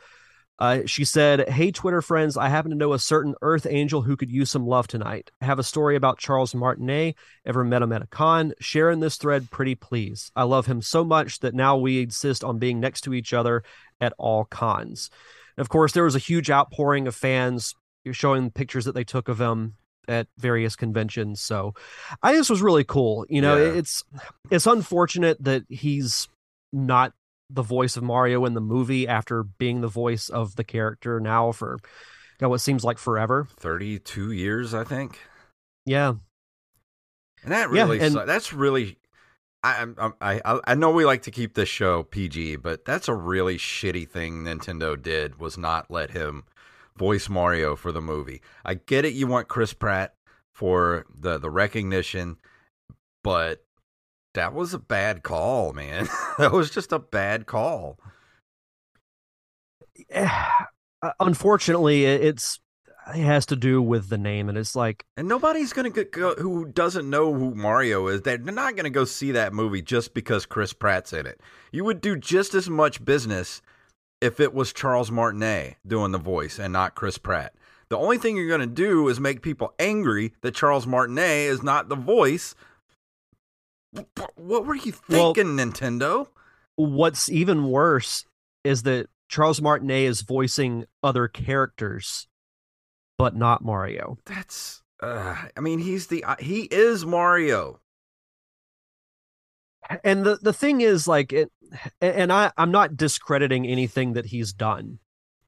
[0.58, 4.15] Uh, she said, Hey, Twitter friends, I happen to know a certain Earth angel who
[4.15, 5.31] could use some love tonight.
[5.41, 7.15] I have a story about Charles Martinet.
[7.45, 8.53] Ever met him at a con?
[8.60, 10.31] Share in this thread, pretty please.
[10.36, 13.63] I love him so much that now we insist on being next to each other
[13.99, 15.10] at all cons.
[15.58, 17.75] And of course, there was a huge outpouring of fans
[18.12, 19.75] showing pictures that they took of him
[20.07, 21.41] at various conventions.
[21.41, 21.73] So
[22.23, 23.25] I this was really cool.
[23.29, 23.73] You know, Yeah.
[23.79, 24.03] it's
[24.51, 26.27] it's unfortunate that he's
[26.73, 27.13] not
[27.49, 31.51] the voice of Mario in the movie after being the voice of the character now
[31.51, 33.47] for you know, what seems like forever.
[33.57, 35.19] Thirty-two years, I think,
[35.85, 36.15] Yeah.
[37.43, 38.97] and that Yeah, really, and- su- that's really.
[39.63, 39.87] I,
[40.21, 43.57] I I I know we like to keep this show PG, but that's a really
[43.57, 46.43] shitty thing Nintendo did was not let him
[46.97, 48.41] voice Mario for the movie.
[48.63, 50.15] I get it, you want Chris Pratt
[50.53, 52.38] for the the recognition,
[53.23, 53.65] but
[54.34, 56.08] that was a bad call, man.
[56.38, 57.99] that was just a bad call.
[60.13, 62.60] Uh, unfortunately, it's
[63.13, 66.65] it has to do with the name, and it's like, and nobody's gonna go who
[66.65, 68.21] doesn't know who Mario is.
[68.21, 71.39] They're not gonna go see that movie just because Chris Pratt's in it.
[71.71, 73.62] You would do just as much business
[74.21, 77.54] if it was Charles Martinet doing the voice and not Chris Pratt.
[77.89, 81.89] The only thing you're gonna do is make people angry that Charles Martinet is not
[81.89, 82.56] the voice.
[84.36, 86.28] What were you thinking, well, Nintendo?
[86.75, 88.25] What's even worse
[88.63, 92.28] is that Charles Martinet is voicing other characters
[93.17, 94.17] but not Mario.
[94.25, 97.80] That's uh, I mean he's the uh, he is Mario.
[100.04, 101.52] And the the thing is like it
[102.02, 105.00] and I I'm not discrediting anything that he's done.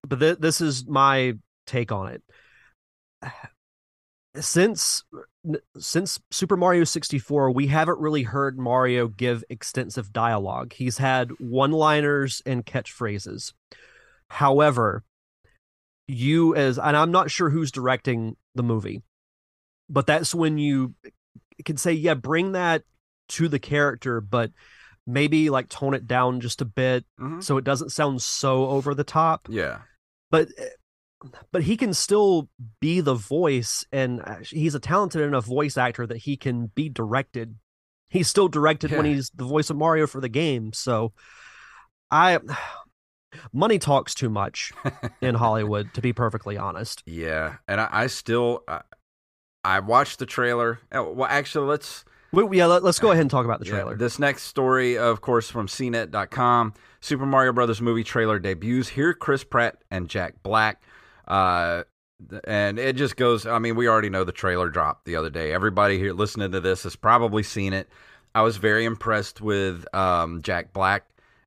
[0.07, 1.33] But th- this is my
[1.65, 2.23] take on it.
[4.39, 5.03] Since
[5.79, 10.73] since Super Mario 64, we haven't really heard Mario give extensive dialogue.
[10.73, 13.53] He's had one-liners and catchphrases.
[14.29, 15.03] However,
[16.07, 19.01] you as and I'm not sure who's directing the movie,
[19.89, 20.93] but that's when you
[21.65, 22.83] can say, yeah, bring that
[23.29, 24.51] to the character, but
[25.05, 27.39] maybe like tone it down just a bit mm-hmm.
[27.39, 29.47] so it doesn't sound so over the top.
[29.49, 29.79] Yeah.
[30.29, 30.49] But
[31.51, 36.17] but he can still be the voice and he's a talented enough voice actor that
[36.17, 37.55] he can be directed.
[38.09, 38.97] He's still directed yeah.
[38.97, 40.73] when he's the voice of Mario for the game.
[40.73, 41.13] So
[42.11, 42.39] I
[43.53, 44.71] money talks too much
[45.21, 47.03] in Hollywood, to be perfectly honest.
[47.05, 48.81] Yeah, and I, I still I,
[49.63, 50.79] I, watched the trailer.
[50.91, 52.05] Oh, well, actually, let's.
[52.33, 53.91] Yeah, let, us go ahead and talk about the trailer.
[53.91, 56.73] Yeah, this next story, of course, from CNET.com.
[56.99, 58.89] Super Mario Brothers movie trailer debuts.
[58.89, 60.81] Here, Chris Pratt and Jack Black.
[61.27, 61.83] Uh,
[62.45, 63.45] and it just goes.
[63.45, 65.53] I mean, we already know the trailer dropped the other day.
[65.53, 67.89] Everybody here listening to this has probably seen it.
[68.33, 71.05] I was very impressed with um, Jack Black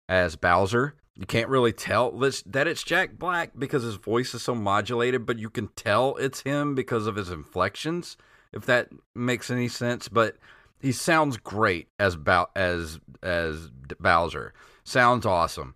[0.09, 0.95] as Bowser.
[1.17, 5.39] You can't really tell that it's Jack Black because his voice is so modulated, but
[5.39, 8.17] you can tell it's him because of his inflections,
[8.53, 10.09] if that makes any sense.
[10.09, 10.37] But
[10.81, 12.17] he sounds great as
[12.57, 14.53] as as Bowser.
[14.85, 15.75] Sounds awesome.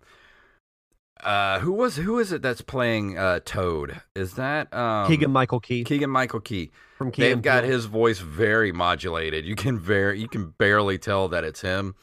[1.23, 4.01] Uh, who was who is it that's playing uh, Toad?
[4.15, 5.83] Is that um, Keegan Michael Key?
[5.83, 6.71] Keegan Michael Key.
[6.97, 9.45] From Key They've got his voice very modulated.
[9.45, 11.95] You can very you can barely tell that it's him.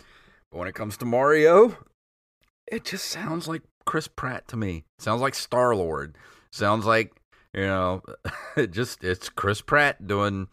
[0.50, 1.76] But when it comes to Mario,
[2.66, 4.84] it just sounds like Chris Pratt to me.
[4.98, 6.16] Sounds like Star Lord.
[6.50, 7.12] Sounds like
[7.54, 8.02] you know,
[8.56, 10.48] it just it's Chris Pratt doing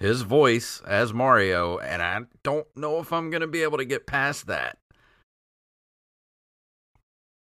[0.00, 4.06] his voice as Mario, and I don't know if I'm gonna be able to get
[4.06, 4.78] past that.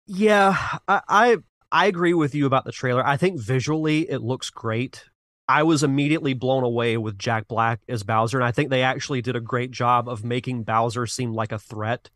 [0.06, 0.56] Yeah,
[0.86, 1.36] I, I
[1.72, 3.06] I agree with you about the trailer.
[3.06, 5.04] I think visually it looks great.
[5.48, 9.22] I was immediately blown away with Jack Black as Bowser, and I think they actually
[9.22, 12.10] did a great job of making Bowser seem like a threat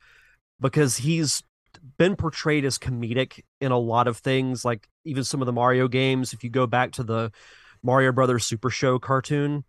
[0.60, 1.42] because he's
[1.96, 5.88] been portrayed as comedic in a lot of things, like even some of the Mario
[5.88, 6.32] games.
[6.32, 7.30] If you go back to the
[7.82, 9.64] Mario Brothers Super Show cartoon,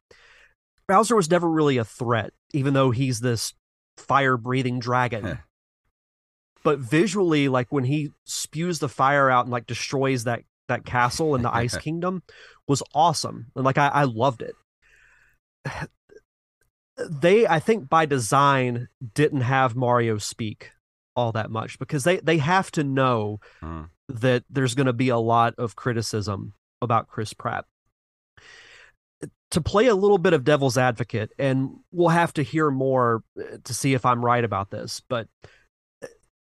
[0.88, 3.54] Bowser was never really a threat, even though he's this
[3.98, 5.40] fire breathing dragon.
[6.64, 11.36] but visually, like when he spews the fire out and like destroys that that castle
[11.36, 12.24] in the Ice Kingdom,
[12.68, 14.56] was awesome, and like I, I loved it.
[17.10, 20.72] They, I think, by design, didn't have Mario speak
[21.16, 23.90] all that much because they they have to know mm.
[24.08, 27.66] that there's going to be a lot of criticism about Chris Pratt.
[29.52, 33.58] To play a little bit of devil's advocate, and we'll have to hear more uh,
[33.64, 35.28] to see if I'm right about this, but
[36.02, 36.08] uh,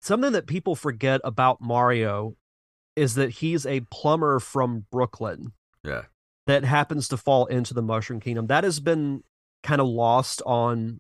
[0.02, 2.36] something that people forget about Mario
[2.96, 5.52] is that he's a plumber from Brooklyn.
[5.84, 6.04] Yeah.
[6.48, 8.48] That happens to fall into the Mushroom Kingdom.
[8.48, 9.24] That has been
[9.64, 11.00] kind of lost on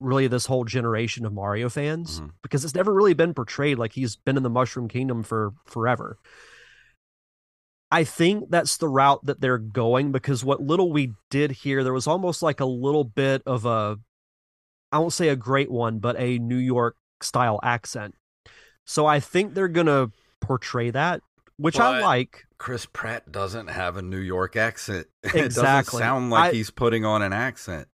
[0.00, 2.30] really this whole generation of Mario fans mm-hmm.
[2.42, 6.18] because it's never really been portrayed like he's been in the Mushroom Kingdom for forever.
[7.90, 11.92] I think that's the route that they're going because what little we did here, there
[11.92, 13.98] was almost like a little bit of a,
[14.90, 18.14] I won't say a great one, but a New York style accent.
[18.86, 21.20] So I think they're going to portray that,
[21.56, 22.44] which but I like.
[22.58, 25.06] Chris Pratt doesn't have a New York accent.
[25.22, 25.40] Exactly.
[25.44, 27.88] it doesn't sound like I, he's putting on an accent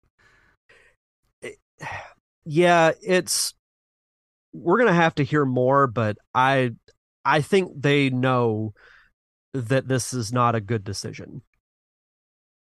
[2.44, 3.54] yeah, it's
[4.52, 6.72] we're gonna have to hear more, but I
[7.24, 8.74] I think they know
[9.52, 11.42] that this is not a good decision.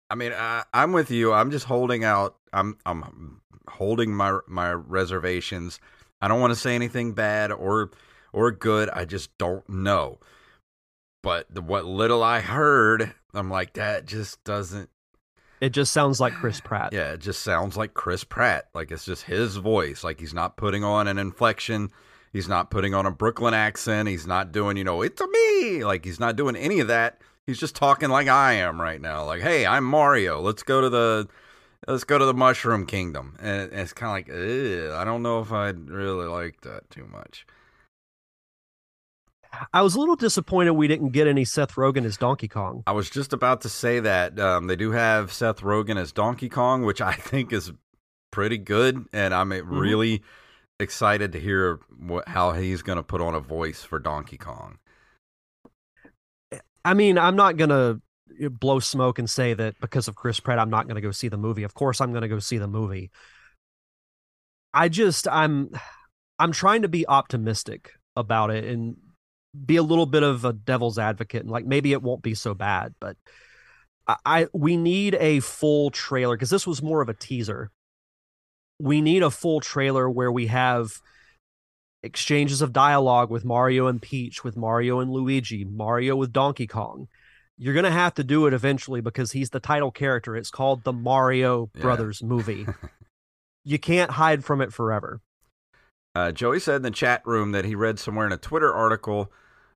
[0.09, 1.33] I mean, I, I'm with you.
[1.33, 2.37] I'm just holding out.
[2.52, 5.78] I'm I'm holding my my reservations.
[6.20, 7.90] I don't want to say anything bad or
[8.33, 8.90] or good.
[8.90, 10.18] I just don't know.
[11.22, 14.88] But the, what little I heard, I'm like that just doesn't
[15.61, 16.92] It just sounds like Chris Pratt.
[16.92, 18.68] Yeah, it just sounds like Chris Pratt.
[18.74, 20.02] Like it's just his voice.
[20.02, 21.90] Like he's not putting on an inflection.
[22.33, 24.09] He's not putting on a Brooklyn accent.
[24.09, 25.85] He's not doing, you know, it's a me.
[25.85, 27.21] Like he's not doing any of that.
[27.47, 29.25] He's just talking like I am right now.
[29.25, 30.40] Like, hey, I'm Mario.
[30.40, 31.29] Let's go to the
[31.88, 33.37] let's go to the Mushroom Kingdom.
[33.40, 37.47] And it's kind of like, I don't know if I'd really like that too much.
[39.73, 42.85] I was a little disappointed we didn't get any Seth Rogen as Donkey Kong.
[42.87, 46.49] I was just about to say that um, they do have Seth Rogen as Donkey
[46.49, 47.73] Kong, which I think is
[48.31, 49.77] pretty good, and I'm mm-hmm.
[49.77, 50.23] really
[50.81, 54.79] excited to hear what, how he's going to put on a voice for Donkey Kong.
[56.85, 58.01] I mean, I'm not going to
[58.43, 61.11] eh, blow smoke and say that because of Chris Pratt, I'm not going to go
[61.11, 61.62] see the movie.
[61.62, 63.11] Of course, I'm going to go see the movie.
[64.73, 65.71] I just, I'm,
[66.38, 68.97] I'm trying to be optimistic about it and
[69.66, 72.55] be a little bit of a devil's advocate and like maybe it won't be so
[72.55, 73.16] bad, but
[74.25, 77.71] I we need a full trailer because this was more of a teaser.
[78.81, 81.01] We need a full trailer where we have
[82.03, 87.09] exchanges of dialogue with Mario and Peach, with Mario and Luigi, Mario with Donkey Kong.
[87.59, 90.35] You're gonna have to do it eventually because he's the title character.
[90.35, 91.83] It's called the Mario yeah.
[91.83, 92.66] Brothers movie.
[93.64, 95.21] you can't hide from it forever.
[96.14, 99.31] Uh, Joey said in the chat room that he read somewhere in a Twitter article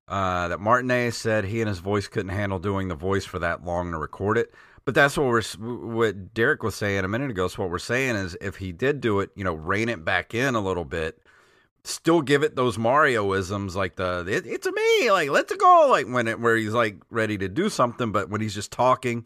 [0.07, 3.63] uh, that Martinet said he and his voice couldn't handle doing the voice for that
[3.63, 4.53] long to record it.
[4.85, 7.47] But that's what we're what Derek was saying a minute ago.
[7.47, 10.35] So what we're saying is, if he did do it, you know, rein it back
[10.35, 11.25] in a little bit,
[11.83, 16.07] still give it those Marioisms, like the it, it's a me, like let's go, like
[16.07, 19.25] when it where he's like ready to do something, but when he's just talking,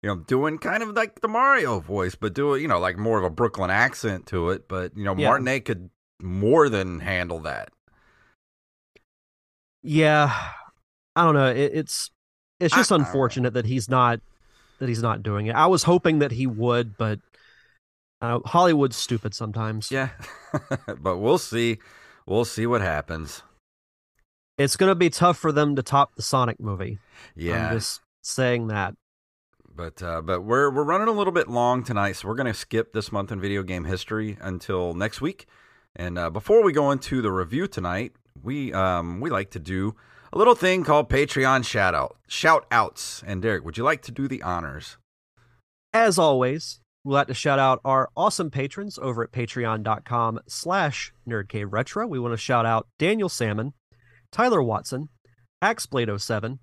[0.00, 2.96] you know, doing kind of like the Mario voice, but do it, you know, like
[2.96, 4.68] more of a Brooklyn accent to it.
[4.68, 5.26] But you know, yeah.
[5.26, 5.90] Martinet could
[6.22, 7.70] more than handle that.
[9.82, 10.32] Yeah,
[11.16, 11.48] I don't know.
[11.48, 12.10] It, it's
[12.60, 14.20] it's just I, unfortunate that he's not
[14.80, 15.54] that he's not doing it.
[15.54, 17.20] I was hoping that he would, but
[18.20, 19.90] uh, Hollywood's stupid sometimes.
[19.90, 20.10] Yeah,
[21.00, 21.78] but we'll see.
[22.26, 23.42] We'll see what happens.
[24.58, 26.98] It's going to be tough for them to top the Sonic movie.
[27.34, 28.94] Yeah, I'm just saying that.
[29.74, 32.54] But uh, but we're we're running a little bit long tonight, so we're going to
[32.54, 35.46] skip this month in video game history until next week.
[35.96, 38.12] And uh, before we go into the review tonight,
[38.42, 39.96] we um, we like to do
[40.32, 43.22] a little thing called Patreon shout out shout outs.
[43.26, 44.96] And Derek, would you like to do the honors?
[45.92, 52.08] As always, we'd like to shout out our awesome patrons over at patreon.com slash nerdcaveretro.
[52.08, 53.72] We want to shout out Daniel Salmon,
[54.30, 55.08] Tyler Watson,
[55.62, 56.58] Axeblade07,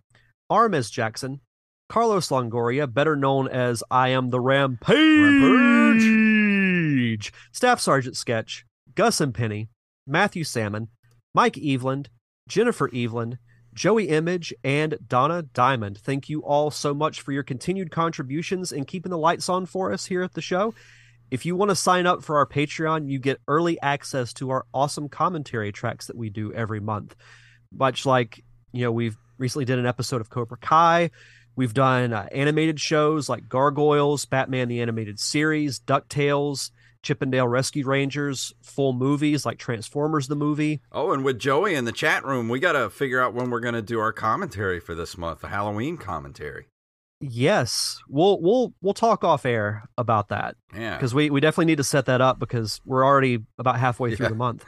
[0.50, 1.42] Armes Jackson,
[1.90, 4.96] Carlos Longoria, better known as I Am the Rampage,
[5.98, 7.34] Rampage.
[7.52, 9.70] Staff Sergeant Sketch, Gus and Penny,
[10.06, 10.88] Matthew Salmon,
[11.34, 12.08] Mike Eveland,
[12.48, 13.38] Jennifer Eveland,
[13.78, 16.00] Joey Image, and Donna Diamond.
[16.00, 19.94] Thank you all so much for your continued contributions and keeping the lights on for
[19.94, 20.74] us here at the show.
[21.30, 24.66] If you want to sign up for our Patreon, you get early access to our
[24.74, 27.16] awesome commentary tracks that we do every month.
[27.72, 31.12] Much like, you know, we've recently did an episode of Cobra Kai.
[31.56, 36.72] We've done uh, animated shows like Gargoyles, Batman the Animated Series, DuckTales,
[37.08, 40.82] Chip 'n Dale Rescue Rangers full movies like Transformers the movie.
[40.91, 43.62] Oh, and with Joey in the chat room, we got to figure out when we're
[43.62, 46.67] going to do our commentary for this month, the Halloween commentary.
[47.22, 50.58] Yes, we'll we'll we'll talk off air about that.
[50.76, 54.13] Yeah, because we we definitely need to set that up because we're already about halfway
[54.13, 54.32] through yeah.
[54.32, 54.65] the month.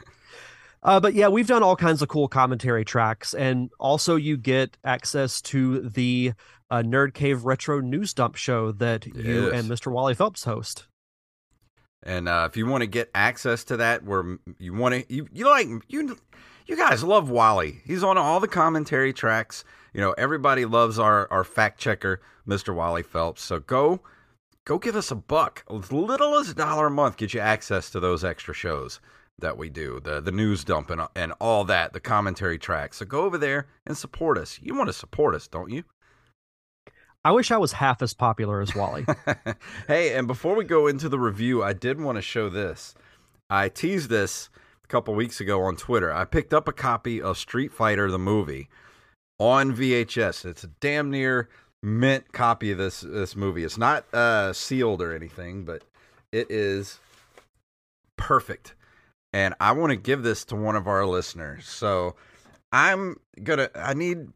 [0.82, 4.78] Uh, but yeah, we've done all kinds of cool commentary tracks, and also you get
[4.82, 6.32] access to the
[6.70, 9.26] uh, Nerd Cave Retro News Dump show that yes.
[9.26, 9.92] you and Mr.
[9.92, 10.86] Wally Phelps host.
[12.02, 15.28] And uh, if you want to get access to that, where you want to, you,
[15.32, 16.16] you like you,
[16.66, 17.80] you guys love Wally.
[17.84, 19.64] He's on all the commentary tracks.
[19.92, 22.74] You know, everybody loves our our fact checker, Mr.
[22.74, 23.42] Wally Phelps.
[23.42, 24.00] So go,
[24.64, 27.90] go give us a buck, as little as a dollar a month, get you access
[27.90, 29.00] to those extra shows
[29.40, 32.98] that we do, the the news dump and and all that, the commentary tracks.
[32.98, 34.58] So go over there and support us.
[34.62, 35.84] You want to support us, don't you?
[37.24, 39.04] I wish I was half as popular as Wally.
[39.86, 42.94] hey, and before we go into the review, I did want to show this.
[43.50, 44.48] I teased this
[44.82, 46.12] a couple weeks ago on Twitter.
[46.12, 48.68] I picked up a copy of Street Fighter the movie
[49.38, 50.46] on VHS.
[50.46, 51.50] It's a damn near
[51.82, 53.64] mint copy of this this movie.
[53.64, 55.82] It's not uh, sealed or anything, but
[56.32, 57.00] it is
[58.16, 58.74] perfect.
[59.32, 61.68] And I want to give this to one of our listeners.
[61.68, 62.16] So
[62.72, 63.68] I'm gonna.
[63.74, 64.28] I need.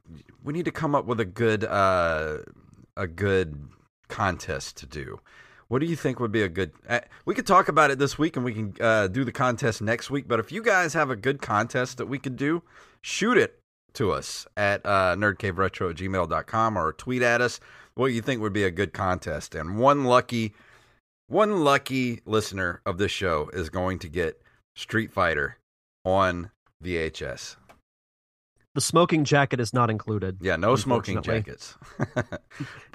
[0.43, 1.65] We need to come up with a good.
[1.65, 2.39] uh
[2.97, 3.69] a good
[4.09, 5.21] contest to do.
[5.69, 6.73] What do you think would be a good?
[6.89, 9.81] Uh, we could talk about it this week, and we can uh, do the contest
[9.81, 10.29] next week.
[10.29, 12.63] But if you guys have a good contest that we could do,
[13.01, 13.59] shoot it
[13.95, 17.61] to us at uh, nerdcaveretro at or tweet at us
[17.95, 19.55] what you think would be a good contest.
[19.55, 20.53] And one lucky,
[21.29, 24.41] one lucky listener of this show is going to get
[24.77, 25.59] Street Fighter
[26.05, 26.51] on
[26.83, 27.57] VHS.
[28.75, 30.39] The smoking jacket is not included.
[30.41, 31.77] Yeah, no smoking jackets.
[32.15, 32.41] but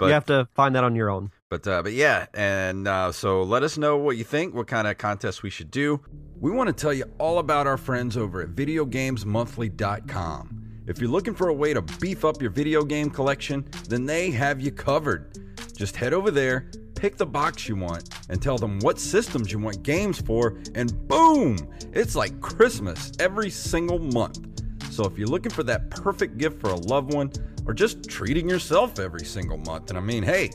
[0.00, 1.30] you have to find that on your own.
[1.48, 4.86] But uh, but yeah, and uh, so let us know what you think, what kind
[4.86, 5.98] of contest we should do.
[6.38, 10.64] We want to tell you all about our friends over at VideoGamesMonthly.com.
[10.86, 14.30] If you're looking for a way to beef up your video game collection, then they
[14.32, 15.38] have you covered.
[15.74, 19.58] Just head over there, pick the box you want, and tell them what systems you
[19.58, 21.56] want games for, and boom!
[21.94, 24.59] It's like Christmas every single month.
[24.90, 27.30] So if you're looking for that perfect gift for a loved one,
[27.66, 30.50] or just treating yourself every single month, and I mean, hey,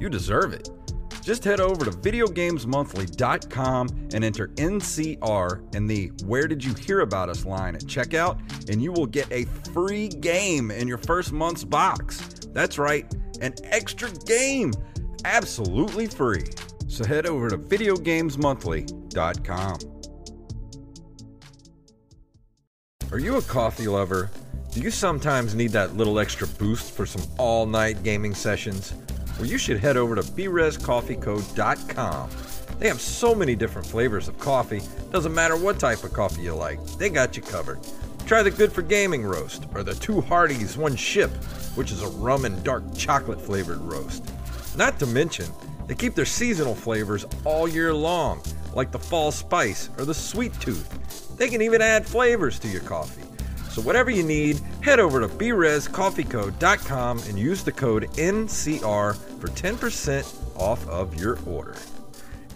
[0.00, 0.68] you deserve it.
[1.22, 7.28] Just head over to videogamesmonthly.com and enter NCR in the Where Did You Hear About
[7.28, 11.64] Us line at checkout, and you will get a free game in your first month's
[11.64, 12.20] box.
[12.52, 14.72] That's right, an extra game,
[15.24, 16.44] absolutely free.
[16.88, 19.91] So head over to videogamesmonthly.com.
[23.12, 24.30] Are you a coffee lover?
[24.70, 28.94] Do you sometimes need that little extra boost for some all night gaming sessions?
[29.36, 32.30] Well, you should head over to brescoffeeco.com.
[32.78, 36.54] They have so many different flavors of coffee, doesn't matter what type of coffee you
[36.54, 37.80] like, they got you covered.
[38.24, 41.28] Try the Good for Gaming roast, or the Two Hardies One Ship,
[41.74, 44.24] which is a rum and dark chocolate flavored roast.
[44.74, 45.52] Not to mention,
[45.86, 48.40] they keep their seasonal flavors all year long,
[48.74, 51.36] like the fall spice or the sweet tooth.
[51.36, 53.22] They can even add flavors to your coffee.
[53.70, 60.60] So whatever you need, head over to brescoffeeco.com and use the code NCR for 10%
[60.60, 61.76] off of your order.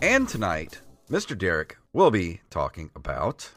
[0.02, 1.36] And tonight, Mr.
[1.36, 3.50] Derek will be talking about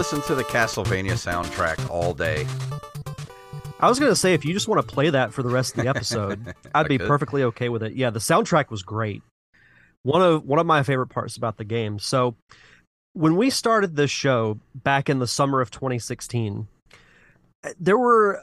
[0.00, 2.46] listen to the Castlevania soundtrack all day.
[3.80, 5.76] I was going to say, if you just want to play that for the rest
[5.76, 7.06] of the episode, I'd be could.
[7.06, 7.92] perfectly okay with it.
[7.92, 9.20] Yeah, the soundtrack was great.
[10.04, 11.98] One of one of my favorite parts about the game.
[11.98, 12.34] So,
[13.12, 16.66] when we started this show back in the summer of 2016,
[17.64, 18.40] eh, there were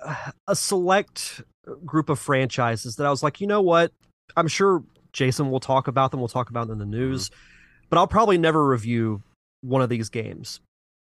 [0.47, 1.41] a select
[1.83, 3.91] group of franchises that I was like, you know what?
[4.35, 6.19] I'm sure Jason will talk about them.
[6.19, 7.87] We'll talk about them in the news, mm-hmm.
[7.89, 9.23] but I'll probably never review
[9.61, 10.59] one of these games.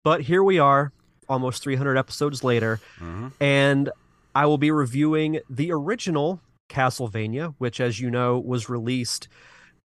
[0.03, 0.91] But here we are,
[1.27, 3.33] almost 300 episodes later, Mhm.
[3.39, 3.89] and
[4.33, 9.27] I will be reviewing the original Castlevania, which, as you know, was released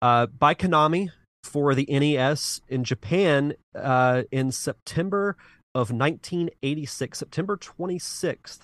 [0.03, 1.11] uh, by Konami
[1.45, 5.37] for the NES in Japan uh, in September
[5.75, 8.61] of 1986, September 26th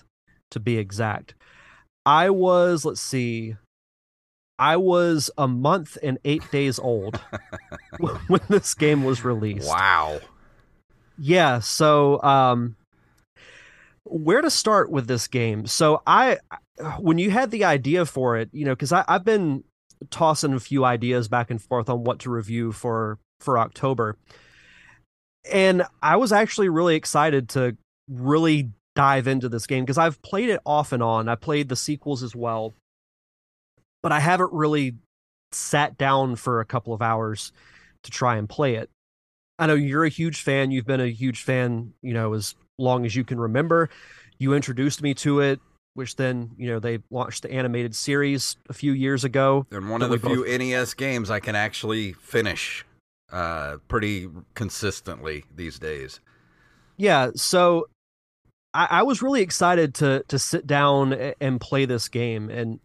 [0.51, 1.35] to be exact.
[2.05, 3.55] I was, let's see,
[4.59, 7.19] I was a month and eight days old
[8.27, 9.67] when this game was released.
[9.67, 10.19] Wow.
[11.17, 12.75] Yeah, so um
[14.03, 15.65] where to start with this game?
[15.67, 16.37] So I
[16.99, 19.63] when you had the idea for it, you know, I I've been
[20.11, 24.17] tossing a few ideas back and forth on what to review for for October.
[25.51, 27.77] And I was actually really excited to
[28.09, 31.29] really dive into this game because I've played it off and on.
[31.29, 32.73] I played the sequels as well.
[34.03, 34.95] But I haven't really
[35.51, 37.51] sat down for a couple of hours
[38.03, 38.89] to try and play it.
[39.59, 40.71] I know you're a huge fan.
[40.71, 43.89] You've been a huge fan, you know, as long as you can remember.
[44.37, 45.59] You introduced me to it,
[45.95, 49.65] which then, you know, they launched the animated series a few years ago.
[49.71, 52.85] And one of the few NES games I can actually finish
[53.31, 56.19] uh, pretty consistently these days.
[56.97, 57.87] Yeah, so
[58.73, 62.79] I, I was really excited to to sit down and play this game and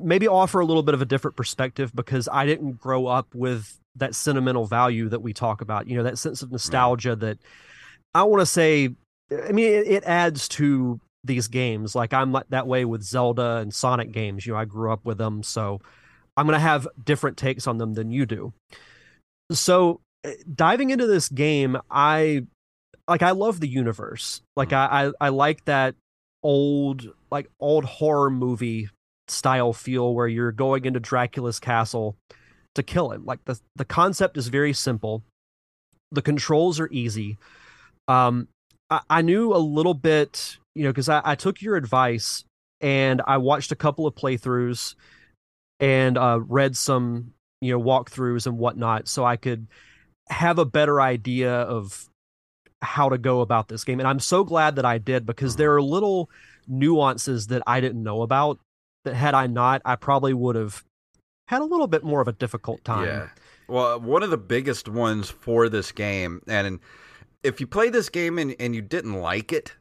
[0.00, 3.78] maybe offer a little bit of a different perspective because I didn't grow up with
[3.96, 5.86] that sentimental value that we talk about.
[5.86, 7.38] You know, that sense of nostalgia that
[8.14, 8.90] I want to say.
[9.30, 11.94] I mean, it, it adds to these games.
[11.94, 14.46] Like I'm that way with Zelda and Sonic games.
[14.46, 15.80] You know, I grew up with them, so
[16.36, 18.52] I'm gonna have different takes on them than you do.
[19.50, 22.46] So uh, diving into this game, I
[23.08, 24.42] like I love the universe.
[24.56, 25.94] Like I, I I like that
[26.42, 28.88] old like old horror movie
[29.32, 32.16] style feel where you're going into Dracula's castle
[32.74, 33.24] to kill him.
[33.24, 35.22] Like the the concept is very simple.
[36.10, 37.38] The controls are easy.
[38.08, 38.48] Um
[38.90, 42.44] I, I knew a little bit, you know, because I, I took your advice
[42.80, 44.94] and I watched a couple of playthroughs
[45.80, 49.66] and uh, read some you know walkthroughs and whatnot, so I could
[50.28, 52.08] have a better idea of
[52.82, 54.00] how to go about this game.
[54.00, 56.28] And I'm so glad that I did because there are little
[56.66, 58.58] nuances that I didn't know about
[59.04, 60.84] that had I not, I probably would have
[61.48, 63.06] had a little bit more of a difficult time.
[63.06, 63.28] Yeah.
[63.68, 66.80] Well, one of the biggest ones for this game, and
[67.42, 69.74] if you play this game and, and you didn't like it,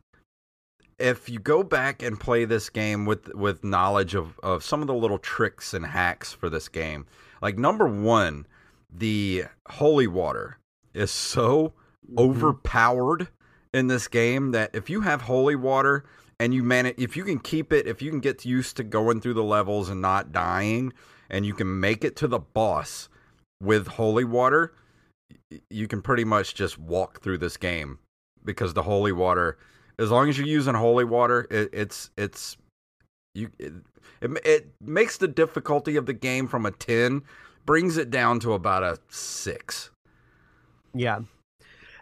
[0.99, 4.87] if you go back and play this game with with knowledge of, of some of
[4.87, 7.05] the little tricks and hacks for this game,
[7.41, 8.45] like number one,
[8.93, 10.59] the holy water
[10.93, 11.73] is so
[12.07, 12.19] mm-hmm.
[12.19, 13.29] overpowered
[13.73, 16.03] in this game that if you have holy water
[16.41, 19.21] and you manage if you can keep it if you can get used to going
[19.21, 20.91] through the levels and not dying
[21.29, 23.09] and you can make it to the boss
[23.61, 24.73] with holy water
[25.69, 27.99] you can pretty much just walk through this game
[28.43, 29.55] because the holy water
[29.99, 32.57] as long as you're using holy water it, it's it's
[33.35, 33.73] you it,
[34.21, 37.21] it, it makes the difficulty of the game from a 10
[37.67, 39.91] brings it down to about a 6
[40.95, 41.19] yeah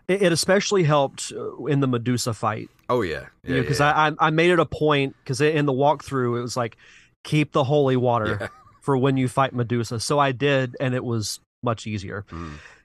[0.09, 2.69] it, especially helped uh, in the Medusa fight.
[2.89, 3.59] Oh yeah, yeah.
[3.59, 4.15] Because yeah, yeah.
[4.19, 6.77] I I made it a point because in the walkthrough it was like
[7.23, 8.47] keep the holy water yeah.
[8.81, 9.99] for when you fight Medusa.
[9.99, 12.25] So I did, and it was much easier.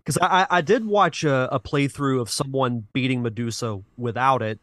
[0.04, 0.28] Because mm.
[0.28, 4.60] I I did watch a, a playthrough of someone beating Medusa without it,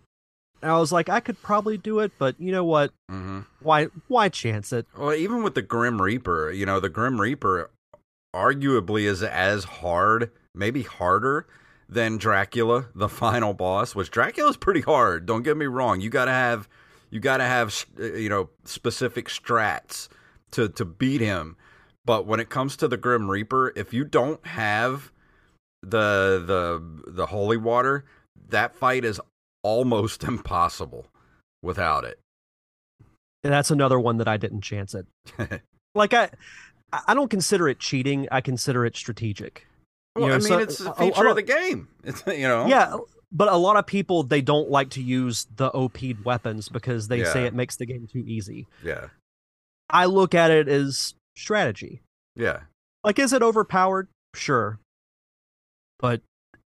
[0.61, 2.91] and I was like, I could probably do it, but you know what?
[3.09, 3.39] Mm-hmm.
[3.61, 4.85] Why why chance it?
[4.95, 7.71] Well, even with the Grim Reaper, you know, the Grim Reaper
[8.35, 11.47] arguably is as hard, maybe harder
[11.91, 15.25] than Dracula, the final boss, which Dracula's pretty hard.
[15.25, 15.99] Don't get me wrong.
[15.99, 16.69] You got to have
[17.11, 20.07] you got to have uh, you know specific strats
[20.51, 21.57] to to beat him.
[22.05, 25.11] But when it comes to the Grim Reaper, if you don't have
[25.83, 28.05] the the the holy water,
[28.49, 29.19] that fight is
[29.61, 31.07] almost impossible
[31.61, 32.19] without it.
[33.43, 35.07] And that's another one that I didn't chance it.
[35.95, 36.29] like I
[36.93, 38.29] I don't consider it cheating.
[38.31, 39.67] I consider it strategic.
[40.15, 41.87] Well, you know, I mean, so, it's a feature a, a, of the game.
[42.03, 42.97] It's you know, yeah.
[43.31, 47.19] But a lot of people they don't like to use the OP'd weapons because they
[47.19, 47.31] yeah.
[47.31, 48.67] say it makes the game too easy.
[48.83, 49.07] Yeah.
[49.89, 52.01] I look at it as strategy.
[52.35, 52.61] Yeah.
[53.03, 54.09] Like, is it overpowered?
[54.33, 54.79] Sure.
[55.99, 56.21] But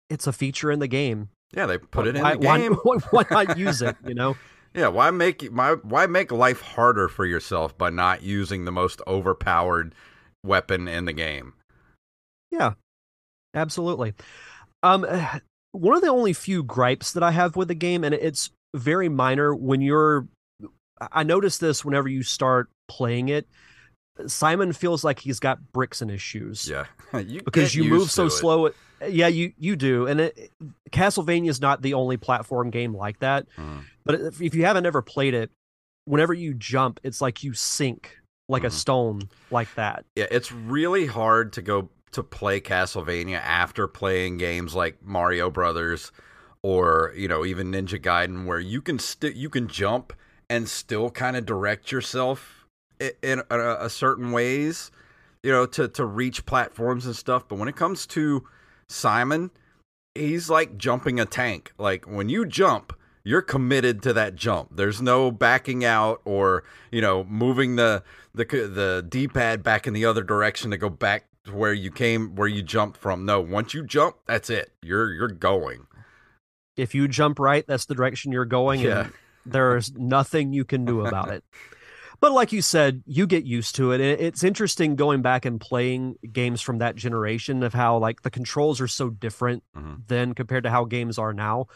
[0.08, 1.28] it's a feature in the game.
[1.52, 2.74] Yeah, they put it in why, the game.
[2.74, 3.96] Why, why, why not use it?
[4.06, 4.36] You know.
[4.74, 9.00] Yeah, why make why why make life harder for yourself by not using the most
[9.06, 9.94] overpowered
[10.44, 11.54] weapon in the game?
[12.50, 12.74] Yeah,
[13.56, 14.14] absolutely.
[14.82, 15.06] Um,
[15.72, 19.08] one of the only few gripes that I have with the game, and it's very
[19.08, 19.54] minor.
[19.54, 20.26] When you're,
[21.12, 23.46] I notice this whenever you start playing it.
[24.26, 26.68] Simon feels like he's got bricks in his shoes.
[26.68, 26.86] Yeah,
[27.20, 28.30] you because you move so it.
[28.30, 28.70] slow.
[29.06, 30.50] Yeah, you you do, and it,
[30.90, 33.46] Castlevania is not the only platform game like that.
[33.58, 33.82] Mm.
[34.04, 35.50] But if, if you haven't ever played it,
[36.06, 38.66] whenever you jump, it's like you sink like mm.
[38.66, 40.06] a stone like that.
[40.16, 46.12] Yeah, it's really hard to go to play Castlevania after playing games like Mario Brothers
[46.62, 50.12] or you know even Ninja Gaiden, where you can still you can jump
[50.48, 52.66] and still kind of direct yourself
[52.98, 54.90] in, in a, a certain ways,
[55.42, 57.46] you know, to to reach platforms and stuff.
[57.46, 58.44] But when it comes to
[58.88, 59.50] Simon,
[60.14, 61.72] he's like jumping a tank.
[61.78, 62.92] Like when you jump,
[63.24, 64.74] you're committed to that jump.
[64.74, 68.02] There's no backing out or you know moving the
[68.34, 72.48] the the D-pad back in the other direction to go back where you came where
[72.48, 73.24] you jumped from.
[73.24, 74.72] No, once you jump, that's it.
[74.82, 75.86] You're you're going.
[76.76, 79.00] If you jump right, that's the direction you're going yeah.
[79.00, 79.12] and
[79.46, 81.44] there's nothing you can do about it.
[82.20, 84.00] But like you said, you get used to it.
[84.00, 88.80] It's interesting going back and playing games from that generation of how like the controls
[88.80, 89.96] are so different mm-hmm.
[90.06, 91.66] then compared to how games are now.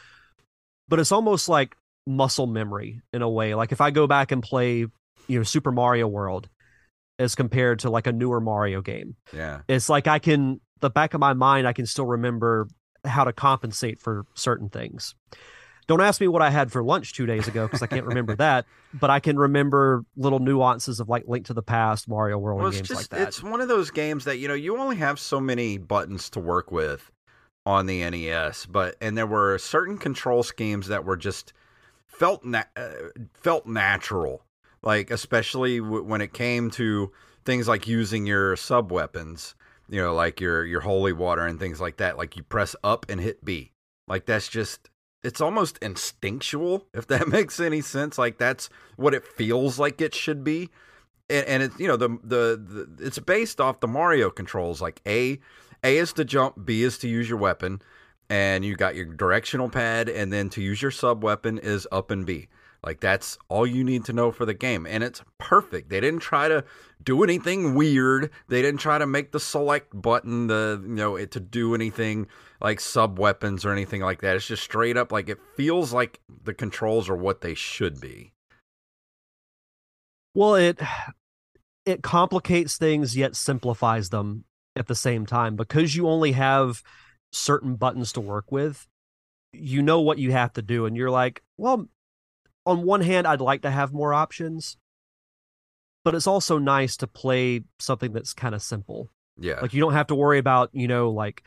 [0.88, 3.54] But it's almost like muscle memory in a way.
[3.54, 4.86] Like if I go back and play,
[5.28, 6.48] you know, Super Mario World,
[7.20, 9.14] as compared to like a newer Mario game.
[9.32, 9.60] Yeah.
[9.68, 12.66] It's like I can the back of my mind I can still remember
[13.04, 15.14] how to compensate for certain things.
[15.86, 18.36] Don't ask me what I had for lunch 2 days ago because I can't remember
[18.36, 18.64] that,
[18.94, 22.70] but I can remember little nuances of like Link to the Past, Mario World well,
[22.70, 23.28] games just, like that.
[23.28, 26.40] It's one of those games that you know you only have so many buttons to
[26.40, 27.10] work with
[27.66, 31.52] on the NES, but and there were certain control schemes that were just
[32.06, 32.90] felt na- uh,
[33.34, 34.42] felt natural
[34.82, 37.12] like especially w- when it came to
[37.44, 39.54] things like using your sub weapons
[39.90, 43.04] you know like your your holy water and things like that like you press up
[43.08, 43.72] and hit b.
[44.08, 44.88] Like that's just
[45.22, 48.16] it's almost instinctual if that makes any sense.
[48.16, 50.70] Like that's what it feels like it should be.
[51.28, 54.80] And, and it's you know the, the the it's based off the mario controls.
[54.80, 55.38] Like a
[55.84, 57.82] a is to jump b is to use your weapon
[58.28, 62.10] and you got your directional pad and then to use your sub weapon is up
[62.10, 62.48] and b
[62.82, 65.90] Like that's all you need to know for the game, and it's perfect.
[65.90, 66.64] They didn't try to
[67.02, 68.30] do anything weird.
[68.48, 72.26] They didn't try to make the select button the you know it to do anything
[72.60, 74.36] like sub weapons or anything like that.
[74.36, 78.32] It's just straight up like it feels like the controls are what they should be.
[80.34, 80.80] Well, it
[81.84, 86.82] it complicates things yet simplifies them at the same time because you only have
[87.32, 88.86] certain buttons to work with.
[89.52, 91.88] You know what you have to do, and you're like, well,
[92.66, 94.76] on one hand, I'd like to have more options,
[96.04, 99.10] but it's also nice to play something that's kind of simple.
[99.38, 99.60] Yeah.
[99.60, 101.42] Like you don't have to worry about, you know, like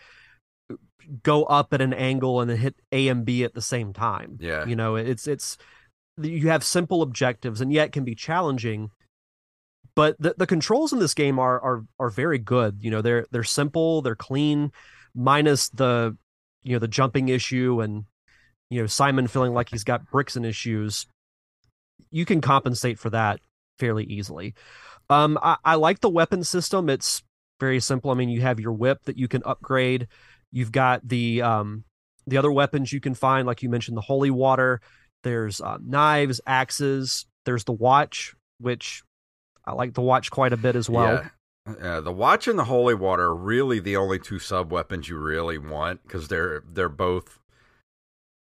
[1.22, 4.38] go up at an angle and then hit A and B at the same time.
[4.40, 4.66] Yeah.
[4.66, 5.58] You know, it's it's
[6.22, 8.92] you have simple objectives and yet can be challenging.
[9.96, 12.80] But the, the controls in this game are are are very good.
[12.82, 14.72] You know, they're they're simple, they're clean,
[15.14, 16.18] minus the
[16.64, 18.06] you know the jumping issue and
[18.74, 21.06] you know Simon feeling like he's got bricks in his shoes,
[22.12, 23.40] you can compensate for that
[23.80, 24.54] fairly easily.
[25.10, 26.90] Um, I, I like the weapon system.
[26.90, 27.24] It's
[27.60, 28.12] very simple.
[28.12, 30.08] I mean, you have your whip that you can upgrade.
[30.52, 31.84] You've got the um,
[32.28, 34.82] the other weapons you can find, like you mentioned, the holy water.
[35.24, 37.26] There's uh, knives, axes.
[37.46, 39.04] There's the watch, which
[39.66, 41.24] I like the watch quite a bit as well.
[41.24, 41.30] Yeah.
[41.82, 45.18] Uh, the watch and the holy water are really the only two sub weapons you
[45.18, 47.40] really want because they're they're both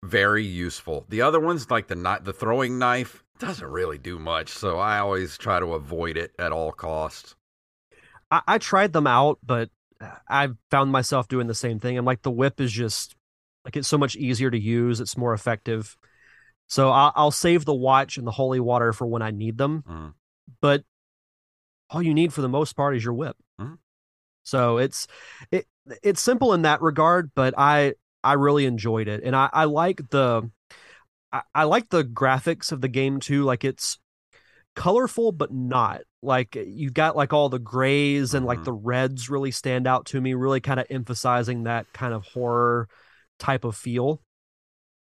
[0.04, 1.06] very useful.
[1.10, 5.38] The other ones, like the the throwing knife, doesn't really do much, so I always
[5.38, 7.36] try to avoid it at all costs.
[8.30, 9.70] I, I tried them out, but
[10.28, 11.98] I found myself doing the same thing.
[11.98, 13.16] I'm like, the whip is just
[13.66, 15.00] like it's so much easier to use.
[15.00, 15.98] It's more effective.
[16.68, 19.84] So I'll, I'll save the watch and the holy water for when I need them.
[19.88, 20.14] Mm.
[20.62, 20.84] But
[21.90, 23.36] all you need for the most part is your whip.
[23.60, 23.78] Mm.
[24.44, 25.08] So it's
[25.52, 25.68] it
[26.02, 27.94] it's simple in that regard, but I
[28.24, 30.50] I really enjoyed it, and I I like the
[31.34, 33.44] I, I like the graphics of the game too.
[33.44, 33.98] Like it's
[34.76, 38.48] colorful, but not like you've got like all the grays and Mhm.
[38.48, 42.24] like the reds really stand out to me, really kind of emphasizing that kind of
[42.24, 42.88] horror
[43.40, 44.22] type of feel,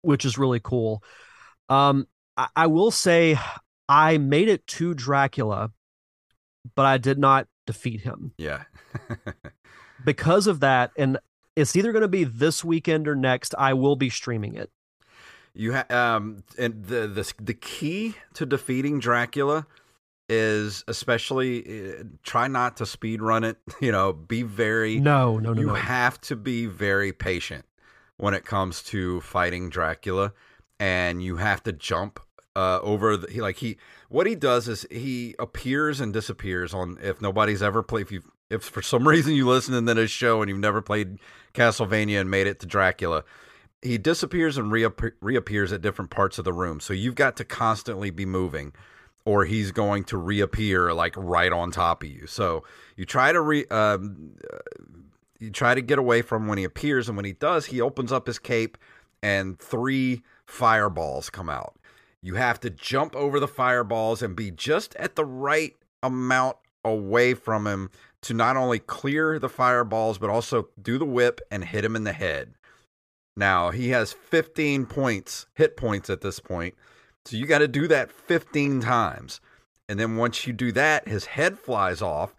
[0.01, 1.03] which is really cool.
[1.69, 2.07] Um,
[2.37, 3.39] I, I will say
[3.89, 5.71] I made it to Dracula,
[6.75, 8.63] but I did not defeat him Yeah.
[10.03, 10.91] because of that.
[10.97, 11.17] And
[11.55, 13.55] it's either going to be this weekend or next.
[13.57, 14.71] I will be streaming it.
[15.53, 19.65] You ha- um and the the the key to defeating Dracula
[20.27, 25.53] is especially uh, try not to speed run it, you know, be very No, no,
[25.53, 25.73] no, you no.
[25.75, 27.63] have to be very patient
[28.17, 30.33] when it comes to fighting Dracula
[30.79, 32.19] and you have to jump
[32.55, 33.77] uh, over the he, like he
[34.09, 38.23] what he does is he appears and disappears on if nobody's ever played if you
[38.49, 41.19] if for some reason you listen to this show and you've never played
[41.53, 43.23] Castlevania and made it to Dracula
[43.85, 46.79] he disappears and reappe- reappears at different parts of the room.
[46.79, 48.73] So you've got to constantly be moving
[49.25, 52.27] or he's going to reappear like right on top of you.
[52.27, 52.63] So
[52.95, 54.35] you try to re um,
[55.39, 58.11] you try to get away from when he appears and when he does he opens
[58.11, 58.77] up his cape
[59.21, 61.75] and three fireballs come out.
[62.21, 67.33] You have to jump over the fireballs and be just at the right amount away
[67.33, 67.89] from him
[68.25, 72.03] to not only clear the fireballs but also do the whip and hit him in
[72.03, 72.53] the head
[73.35, 76.75] now he has 15 points hit points at this point
[77.25, 79.41] so you got to do that 15 times
[79.87, 82.35] and then once you do that his head flies off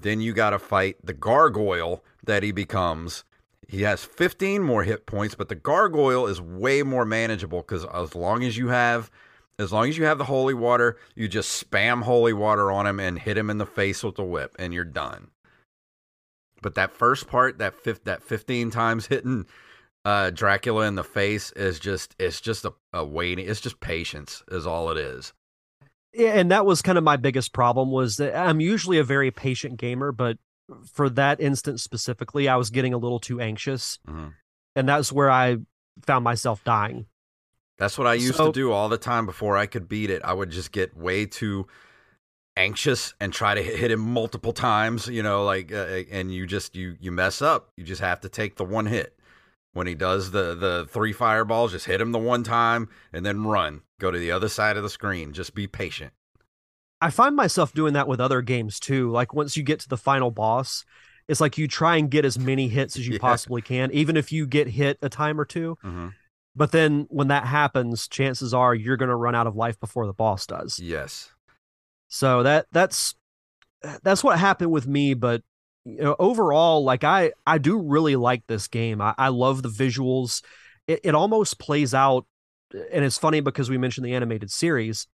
[0.00, 3.24] then you got to fight the gargoyle that he becomes.
[3.66, 8.14] He has 15 more hit points, but the gargoyle is way more manageable because as
[8.14, 9.10] long as you have,
[9.58, 13.00] as long as you have the holy water, you just spam holy water on him
[13.00, 15.28] and hit him in the face with the whip, and you're done.
[16.62, 19.46] But that first part, that fifth, that 15 times hitting
[20.04, 23.48] uh, Dracula in the face is just, it's just a, a waiting.
[23.48, 25.32] It's just patience, is all it is.
[26.14, 29.30] Yeah, and that was kind of my biggest problem was that I'm usually a very
[29.30, 30.38] patient gamer, but
[30.92, 34.32] for that instance specifically, I was getting a little too anxious, Mhm.
[34.74, 35.58] and that's where I
[36.06, 37.06] found myself dying.
[37.78, 40.20] That's what I used So- to do all the time before I could beat it.
[40.24, 41.66] I would just get way too
[42.56, 46.74] anxious and try to hit him multiple times, you know, like uh, and you just
[46.76, 47.70] you you mess up.
[47.76, 49.14] You just have to take the one hit.
[49.74, 53.44] When he does the the three fireballs, just hit him the one time and then
[53.46, 53.82] run.
[54.00, 55.32] Go to the other side of the screen.
[55.32, 56.12] Just be patient.
[57.00, 59.08] I find myself doing that with other games too.
[59.10, 60.84] Like once you get to the final boss,
[61.28, 63.18] it's like you try and get as many hits as you Yeah.
[63.20, 65.78] possibly can, even if you get hit a time or two.
[65.82, 66.08] hmm
[66.58, 70.06] But then when that happens, chances are you're going to run out of life before
[70.06, 70.78] the boss does.
[70.80, 71.30] Yes.
[72.08, 73.14] So that that's
[74.02, 75.14] that's what happened with me.
[75.14, 75.42] But
[75.84, 79.00] you know, overall, like I I do really like this game.
[79.00, 80.42] I, I love the visuals.
[80.86, 82.26] It, it almost plays out
[82.92, 85.06] and it's funny because we mentioned the animated series,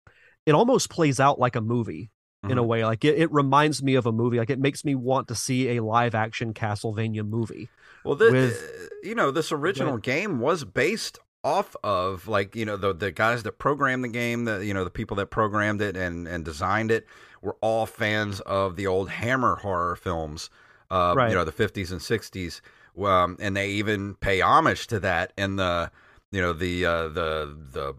[0.45, 2.09] it almost plays out like a movie
[2.43, 2.67] in a Mhm.
[2.67, 2.85] way.
[2.85, 4.37] Like it, it reminds me of a movie.
[4.37, 7.69] Like it makes me want to see a live action Castlevania movie.
[8.05, 12.77] Well, the, with- you know, this original game was based off of like you know
[12.77, 15.95] the the guys that programmed the game, the you know the people that programmed it
[15.97, 17.05] and and designed it
[17.41, 20.49] were all fans of the old Hammer horror films,
[20.89, 21.29] uh, Right.
[21.29, 22.61] you know the fifties and sixties,
[23.03, 25.91] um, and they even pay homage to that in the
[26.31, 27.95] you know the uh, the the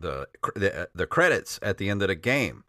[0.00, 2.64] the the, the credits at the end of the game.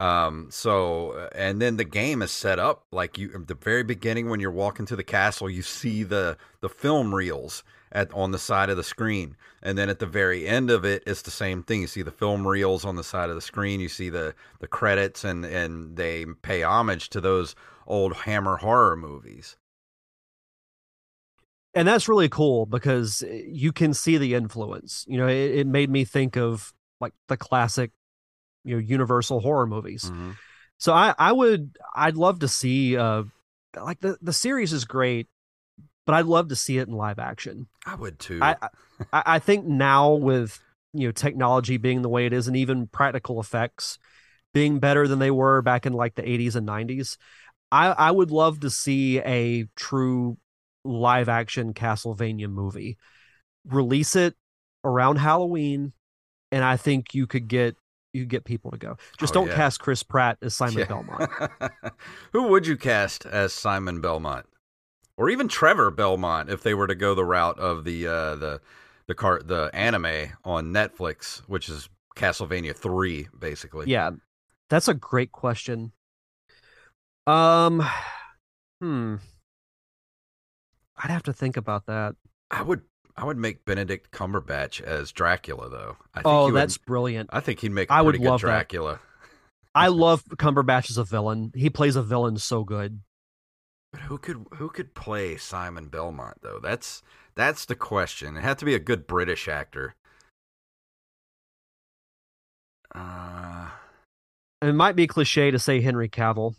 [0.00, 3.84] Um, so, uh, and then the game is set up like you, at the very
[3.84, 7.62] beginning when you're walking to the castle, you see the, the film reels
[7.92, 9.36] at, on the side of the screen.
[9.62, 11.82] And then at the very end of it, it's the same thing.
[11.82, 13.78] You see the film reels on the side of the screen.
[13.80, 17.54] You see the, the credits and, and they pay homage to those
[17.86, 19.56] old Hammer horror movies.
[21.74, 25.88] and that's really cool because you can see the influence you know it, it made
[25.88, 27.90] me think of like the classic
[28.64, 30.36] you know universal horror movies Mhm.
[30.78, 33.24] so i i would i'd love to see uh
[33.80, 35.28] like the the series is great
[36.06, 38.40] but i'd love to see it in live action I would too.
[38.42, 38.56] I,
[39.12, 40.60] I i think now with
[40.92, 43.98] you know technology being the way it is and even practical effects
[44.54, 47.16] being better than they were back in like the 80s and 90s
[47.70, 50.36] i i would love to see a true
[50.84, 52.98] live action castlevania movie
[53.66, 54.34] release it
[54.84, 55.92] around halloween
[56.50, 57.76] and i think you could get
[58.12, 59.54] you get people to go just Oh, don't yeah.
[59.56, 60.84] cast chris pratt as simon Yeah.
[60.86, 61.30] belmont
[62.32, 64.46] Who would you cast as Simon Belmont,
[65.16, 68.60] or even Trevor Belmont if they were to go the route of the uh, the
[69.06, 73.86] the car the anime on Netflix, which is Castlevania three, basically.
[73.90, 74.10] yeah
[74.68, 75.92] that's a great question
[77.26, 77.82] um
[78.80, 79.16] hmm
[80.96, 82.14] i'd have to think about that
[82.50, 82.82] I would
[83.16, 85.96] I would make Benedict Cumberbatch as Dracula though.
[86.14, 88.40] I think oh he would, that's brilliant I think he'd make a I would love
[88.40, 88.46] that.
[88.46, 89.00] Dracula.
[89.74, 91.52] I love Cumberbatch as a villain.
[91.54, 93.00] He plays a villain so good.
[93.92, 96.58] But who could who could play Simon Belmont though?
[96.62, 97.02] That's
[97.34, 98.36] that's the question.
[98.36, 99.94] It had to be a good British actor.
[102.94, 103.68] Uh
[104.60, 106.54] It might be cliche to say Henry Cavill.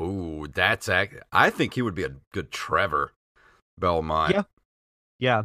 [0.00, 1.14] Ooh, that's act.
[1.32, 3.12] I think he would be a good Trevor
[3.78, 4.34] Belmont.
[4.34, 4.42] Yeah.
[5.18, 5.42] Yeah.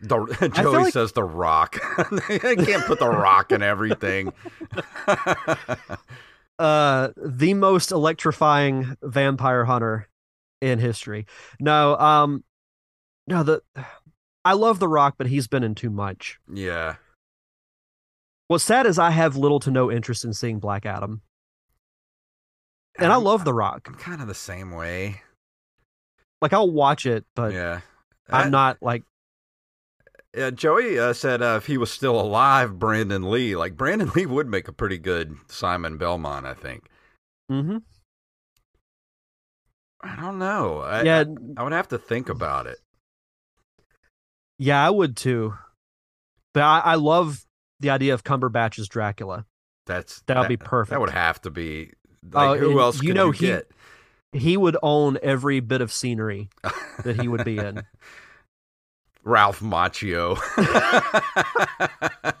[0.00, 1.76] The, Joey like- says the Rock.
[1.98, 4.32] I can't put the Rock in everything.
[6.58, 10.08] Uh the most electrifying vampire hunter
[10.60, 11.26] in history.
[11.60, 12.44] No, um
[13.26, 13.62] no the
[14.44, 16.38] I love The Rock, but he's been in too much.
[16.52, 16.96] yeah,
[18.48, 21.20] What's sad is I have little to no interest in seeing Black Adam.
[22.98, 23.82] And I I'm- love The Rock.
[23.86, 25.22] I'm kind of the same way.
[26.40, 27.80] Like I'll watch it, but yeah,
[28.30, 29.04] I'm Uh, not like
[30.38, 33.56] Uh, Joey uh, said uh, if he was still alive, Brandon Lee.
[33.56, 36.88] Like Brandon Lee would make a pretty good Simon Belmont, I think.
[37.50, 37.82] mhm.
[40.00, 40.78] I don't know.
[40.80, 41.24] I, Yeah,
[41.56, 42.78] I, I would have to think about it.
[44.58, 45.54] yeah, I would too.
[46.54, 47.44] But I, I love
[47.80, 49.44] the idea of Cumberbatch as Dracula.
[49.86, 50.90] That's That would be perfect.
[50.90, 51.92] That would have to be.
[52.30, 53.70] Like, Oh, who else you could know you he- get?
[54.32, 56.50] he would own every bit of scenery
[57.02, 57.82] that he would be in.
[59.24, 60.38] Ralph Macchio.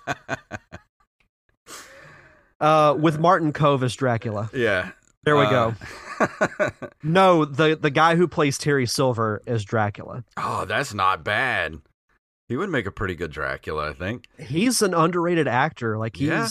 [2.60, 4.50] Uh, with Martin Kove as Dracula.
[4.52, 4.90] yeah.
[5.24, 5.72] There we Uh,
[6.18, 6.80] go.
[7.04, 10.24] No, the the guy who plays Terry Silver is Dracula.
[10.36, 11.76] oh, that's not bad.
[12.48, 14.26] He would make a pretty good Dracula, I think.
[14.38, 15.96] He's an underrated actor.
[15.98, 16.48] Like he's Yeah.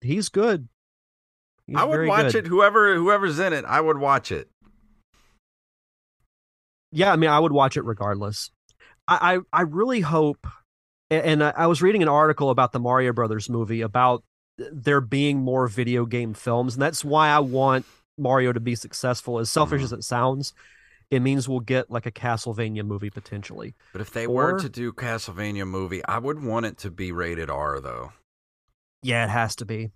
[0.00, 0.68] he's good.
[1.68, 2.46] He's I would watch good.
[2.46, 2.48] it.
[2.48, 4.48] Whoever whoever's in it, I would watch it.
[6.90, 8.50] Yeah, I mean, I would watch it regardless.
[9.08, 10.46] I I, really hope.
[11.10, 14.24] And I was reading an article about the Mario Brothers movie about
[14.58, 17.86] there being more video game films, and that's why I want
[18.18, 19.38] Mario to be successful.
[19.38, 19.84] As selfish Mhm.
[19.84, 20.52] as it sounds,
[21.10, 23.76] it means we'll get like a Castlevania movie potentially.
[23.92, 27.50] But if they were to do Castlevania movie, I would want it to be rated
[27.50, 28.12] R though.
[29.02, 29.92] Yeah, it has to be.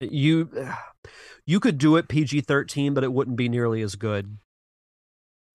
[0.00, 0.50] You
[1.46, 4.38] you could do it PG thirteen, but it wouldn't be nearly as good.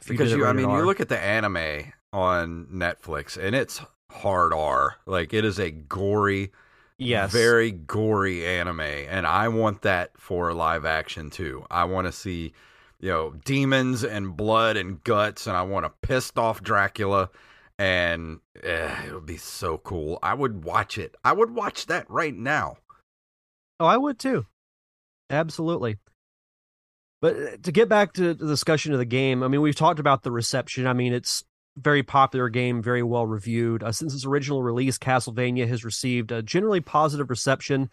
[0.02, 3.38] If Because did it you, I rated mean, you look at the anime on Netflix,
[3.38, 3.82] and it's
[4.12, 4.98] hard R.
[5.06, 6.52] Like it is a gory,
[6.98, 11.66] yes, very gory anime, and I want that for live action too.
[11.70, 12.54] I want to see,
[13.00, 17.30] you know, demons and blood and guts, and I want a pissed off Dracula,
[17.78, 20.20] and eh, it would be so cool.
[20.24, 21.16] I would watch it.
[21.24, 22.78] I would watch that right now.
[23.80, 24.46] Oh, I would too.
[25.30, 25.98] Absolutely.
[27.22, 30.00] But uh, to get back to the discussion of the game, I mean, we've talked
[30.00, 30.88] about the reception.
[30.88, 31.44] I mean, it's
[31.78, 33.84] very popular game, very well reviewed.
[33.84, 37.90] Uh, since its original release, Castlevania has received a generally positive reception.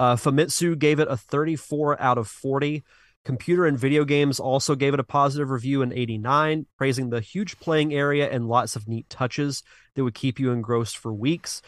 [0.00, 2.84] Uh, Famitsu gave it a 34 out of 40.
[3.24, 7.58] Computer and Video Games also gave it a positive review in 89, praising the huge
[7.58, 9.62] playing area and lots of neat touches
[9.94, 11.60] that would keep you engrossed for weeks.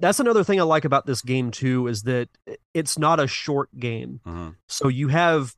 [0.00, 2.28] That's another thing I like about this game too is that
[2.74, 4.20] it's not a short game.
[4.26, 4.56] Mhm.
[4.66, 5.54] So you have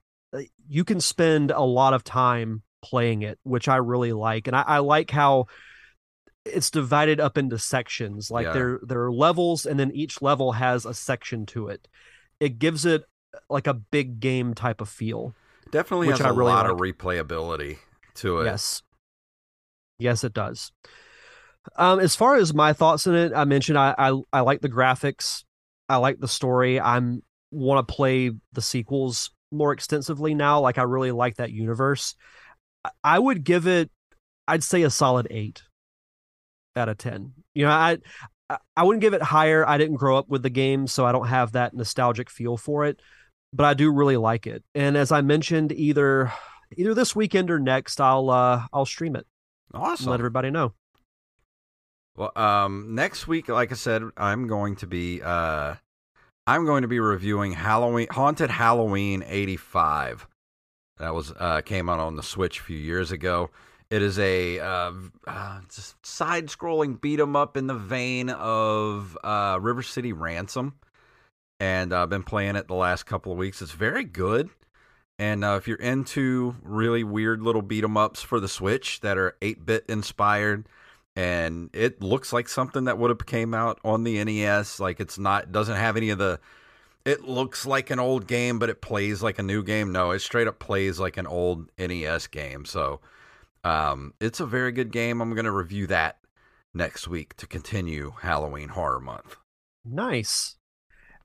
[0.68, 4.46] you can spend a lot of time playing it, which I really like.
[4.46, 5.46] And I, I like how
[6.44, 8.30] it's divided up into sections.
[8.30, 8.52] Like Yeah.
[8.52, 11.88] there there are levels and then each level has a section to it.
[12.38, 13.04] It gives it
[13.48, 15.34] like a big game type of feel.
[15.70, 17.78] Definitely Which has I a really lot of replayability
[18.16, 18.44] to it.
[18.46, 18.82] Yes.
[19.98, 20.72] Yes, it does.
[21.76, 24.70] Um, as far as my thoughts in it, I mentioned I I, I like the
[24.70, 25.44] graphics.
[25.88, 26.80] I like the story.
[26.80, 30.60] I'm want to play the sequels more extensively now.
[30.60, 32.14] Like I really like that universe.
[33.04, 33.90] I- would give it,
[34.48, 35.62] I'd say a solid eight
[36.76, 37.32] out of ten.
[37.54, 37.98] You know, I
[38.48, 39.66] I- I wouldn't give it higher.
[39.68, 42.84] I didn't grow up with the game, so I don't have that nostalgic feel for
[42.84, 43.00] it.
[43.52, 44.64] But I do really like it.
[44.74, 46.32] And as I mentioned, either
[46.76, 49.26] either this weekend or next, I'll uh I'll stream it
[49.74, 50.10] Awesome.
[50.10, 50.72] let everybody know.
[52.16, 55.74] Well, um, next week, like I said, I'm going to be uh,
[56.50, 60.26] I'm going to be reviewing Halloween Haunted Halloween '85.
[60.98, 63.50] That was uh, came out on the Switch a few years ago.
[63.88, 64.92] It is a uh,
[65.28, 65.60] uh,
[66.02, 70.74] side scrolling beat 'em up in the vein of uh, River City Ransom,
[71.60, 73.62] and I've been playing it the last couple of weeks.
[73.62, 74.50] It's very good.
[75.20, 79.16] And uh, if you're into really weird little beat 'em ups for the Switch that
[79.16, 80.66] are 8 bit inspired,
[81.16, 84.80] and it looks like something that would have came out on the NES.
[84.80, 86.40] Like it's not doesn't have any of the.
[87.04, 89.90] It looks like an old game, but it plays like a new game.
[89.90, 92.66] No, it straight up plays like an old NES game.
[92.66, 93.00] So,
[93.64, 95.22] um, it's a very good game.
[95.22, 96.18] I'm going to review that
[96.74, 99.36] next week to continue Halloween Horror Month.
[99.82, 100.56] Nice.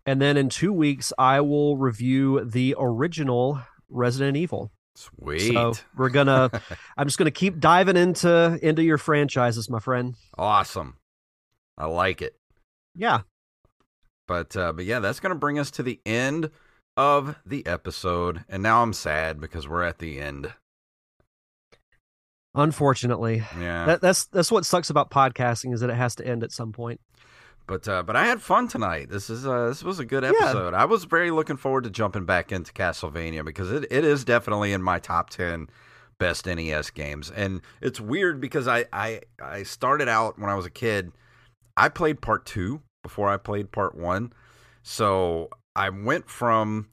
[0.05, 4.71] And then in two weeks, I will review the original Resident Evil.
[4.95, 6.49] Sweet, So we're gonna.
[6.97, 10.15] I'm just gonna keep diving into into your franchises, my friend.
[10.37, 10.95] awesome.
[11.77, 12.35] I like it.
[12.95, 13.21] Yeah.
[14.27, 16.49] But uh, but yeah, that's gonna bring us to the end
[16.95, 18.45] of the episode.
[18.47, 20.53] And now I'm sad because we're at the end.
[22.53, 23.85] Unfortunately, Yeah.
[23.85, 26.71] that, that's that's what sucks about podcasting is that it has to end at some
[26.71, 27.01] point.
[27.67, 29.09] But uh, but I had fun tonight.
[29.09, 30.31] This is uh, this was a good Yeah.
[30.37, 30.73] episode.
[30.73, 34.71] I was very looking forward to jumping back into Castlevania because it, it is definitely
[34.71, 35.67] in my top ten
[36.19, 37.31] best NES games.
[37.31, 41.11] And it's weird because I, I I started out when I was a kid.
[41.75, 44.31] I played part two before I played part one,
[44.83, 46.87] so I went from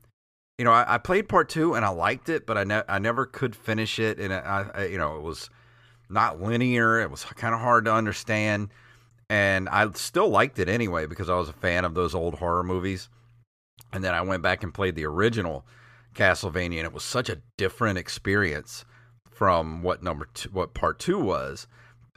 [0.59, 2.99] you know I, I played part two and I liked it, but I ne- I
[2.99, 5.51] never could finish it, and I, I you know it was
[6.09, 6.99] not linear.
[7.01, 8.71] It was kind of hard to understand
[9.33, 12.63] and I still liked it anyway because I was a fan of those old horror
[12.63, 13.09] movies.
[13.91, 15.65] And then I went back and played the original
[16.15, 18.85] Castlevania, and it was such a different experience
[19.31, 21.67] from what number two, what part two was.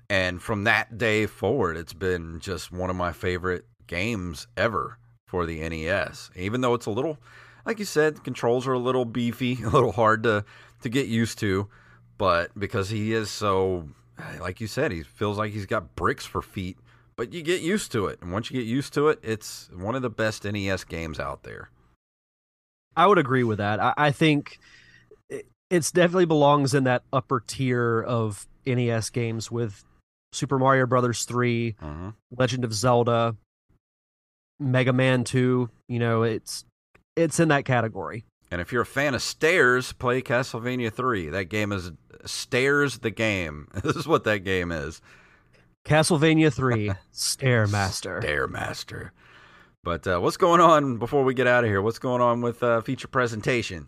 [0.10, 5.46] And from that day forward, it's been just one of my favorite games ever for
[5.46, 6.32] the NES.
[6.36, 7.18] Even though it's a little,
[7.66, 10.44] like you said, controls are a little beefy, a little hard to
[10.82, 11.70] to get used to,
[12.18, 13.88] but because he is so,
[14.42, 16.78] like you said, he feels like he's got bricks for feet
[17.18, 18.20] but you get used to it.
[18.22, 21.44] And once you get used to it, it's one of the best NES games out
[21.44, 21.70] there.
[22.96, 23.80] I would agree with that.
[23.80, 24.60] I, I think
[25.30, 29.84] it it's definitely belongs in that upper tier of NES games with
[30.32, 32.10] Super Mario Brothers 3, Mm-hmm.
[32.38, 33.36] Legend of Zelda,
[34.60, 35.70] Mega Man 2.
[35.88, 36.66] You know, it's
[37.16, 38.26] it's in that category.
[38.52, 41.30] And if you're a fan of stairs, play Castlevania 3.
[41.30, 41.92] That game is
[42.26, 43.68] Stairs the game.
[43.84, 45.02] This is what that game is.
[45.86, 48.22] Castlevania 3, Stairmaster.
[48.24, 49.12] Stairmaster.
[49.84, 51.82] But uh, what's going on before we get out of here?
[51.82, 53.88] What's going on with uh, feature presentation?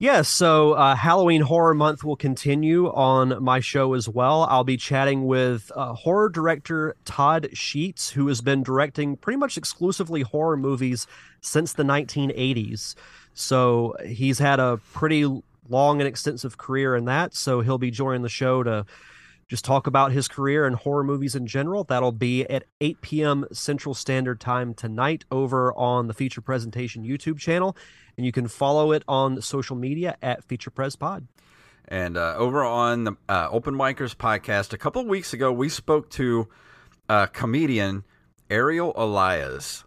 [0.00, 4.44] Yes, so uh, Halloween Horror Month will continue on my show as well.
[4.44, 9.58] I'll be chatting with uh, horror director Todd Sheets, who has been directing pretty much
[9.58, 11.06] exclusively horror movies
[11.40, 12.94] since the 1980s.
[13.34, 15.24] So he's had a pretty
[15.68, 17.34] long and extensive career in that.
[17.34, 18.86] So he'll be joining the show to
[19.48, 21.82] just talk about his career and horror movies in general.
[21.82, 23.46] That'll be at 8 p.m.
[23.50, 27.76] Central Standard Time tonight over on the Feature Presentation YouTube channel.
[28.16, 31.26] And you can follow it on social media at Feature Pres Pod.
[31.88, 35.70] And uh, over on the uh, Open Micers podcast, a couple of weeks ago, we
[35.70, 36.48] spoke to
[37.08, 38.04] uh, comedian
[38.50, 39.84] Ariel Elias,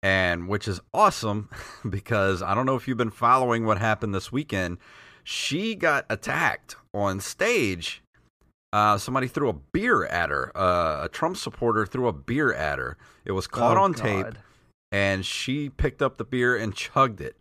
[0.00, 1.48] and which is awesome
[1.90, 4.78] because I don't know if you've been following what happened this weekend.
[5.24, 8.02] She got attacked on stage
[8.72, 10.50] Uh, somebody threw a beer at her.
[10.56, 12.96] Uh, a Trump supporter threw a beer at her.
[13.24, 14.26] It was caught Oh, on tape,
[14.90, 17.36] and she picked up the beer and chugged it.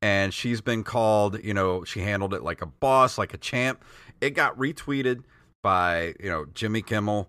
[0.00, 3.84] And she's been called, you know, she handled it like a boss, like a champ.
[4.20, 5.22] It got retweeted
[5.62, 7.28] by, you know, Jimmy Kimmel,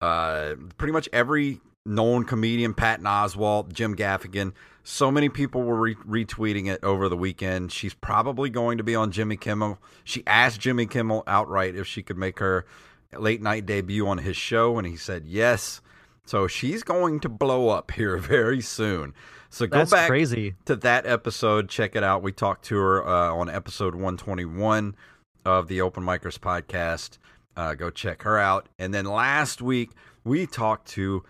[0.00, 4.52] uh, pretty much every known comedian, Patton Oswalt, Jim Gaffigan.
[4.82, 7.72] So many people were re- retweeting it over the weekend.
[7.72, 9.78] She's probably going to be on Jimmy Kimmel.
[10.04, 12.66] She asked Jimmy Kimmel outright if she could make her
[13.16, 15.80] late night debut on his show, and he said yes.
[16.26, 19.14] So she's going to blow up here very soon.
[19.50, 20.54] So go That's back crazy.
[20.64, 21.68] to that episode.
[21.68, 22.22] Check it out.
[22.22, 24.96] We talked to her uh, on episode 121
[25.44, 27.18] of the Open Micers podcast.
[27.56, 28.68] Uh, go check her out.
[28.80, 29.92] And then last week,
[30.24, 31.22] we talked to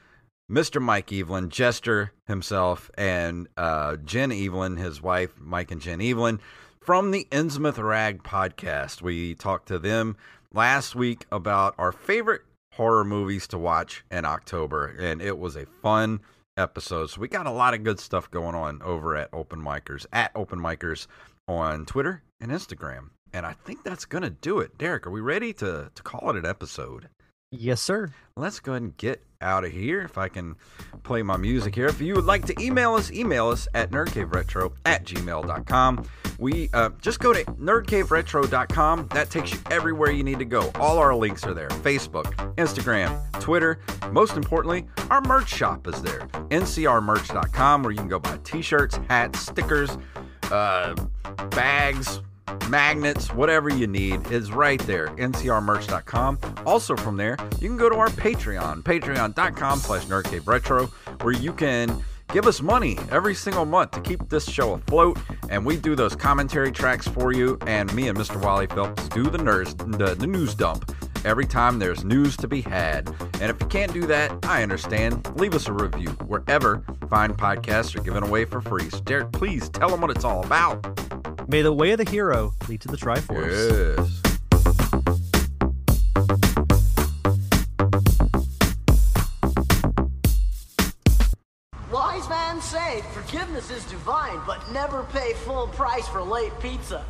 [0.51, 0.81] Mr.
[0.81, 6.39] Mike Evelyn, Jester himself, and uh, Jen Evelyn, his wife, Mike and Jen Evelyn,
[6.81, 9.01] from the Innsmouth Rag podcast.
[9.01, 10.17] We talked to them
[10.53, 12.43] last week about our favorite
[12.75, 16.21] horror movies to watch in October, and it was a fun
[16.59, 17.09] episode.
[17.09, 20.31] So we got a lot of good stuff going on over at Open Micers, at
[20.35, 21.07] Open Micers
[21.49, 23.11] on Twitter and Instagram.
[23.33, 24.77] And I think that's going to do it.
[24.79, 27.09] Derek, are we ready to, to call it an episode?
[27.57, 28.11] Yes, sir.
[28.37, 30.01] let's go ahead and get out of here.
[30.01, 30.57] If I can
[31.05, 31.87] play my music here.
[31.87, 36.09] If you would like to email us, email us at nerdcaveretro at gmail.com.
[36.39, 39.09] We uh, just go to nerdcaveretro.com.
[39.09, 40.73] That takes you everywhere you need to go.
[40.81, 43.79] All our links are there Facebook, Instagram, Twitter.
[44.11, 46.21] Most importantly, our merch shop is there.
[46.51, 49.97] ncrmerch.com, where you can go buy t shirts, hats, stickers,
[50.51, 50.95] uh,
[51.51, 52.21] bags,
[52.69, 56.39] magnets, whatever you need is right there, ncrmerch.com.
[56.67, 60.91] Also from there, you can go to our Patreon, patreon.com slash nerdcaveretro,
[61.23, 65.19] where you can give us money every single month to keep this show afloat,
[65.49, 68.43] and we do those commentary tracks for you, and me and Mr.
[68.43, 70.91] Wally Phelps do the, nurse, the, the news dump
[71.25, 73.09] every time there's news to be had.
[73.41, 75.29] And if you can't do that, I understand.
[75.37, 78.91] Leave us a review wherever fine podcasts are given away for free.
[78.91, 80.85] So Derek, please tell them what it's all about.
[81.49, 83.99] May the way of the hero lead to the Triforce.
[83.99, 84.21] Yes.
[91.93, 97.05] Wise man say forgiveness is divine, but never pay full price for late pizza.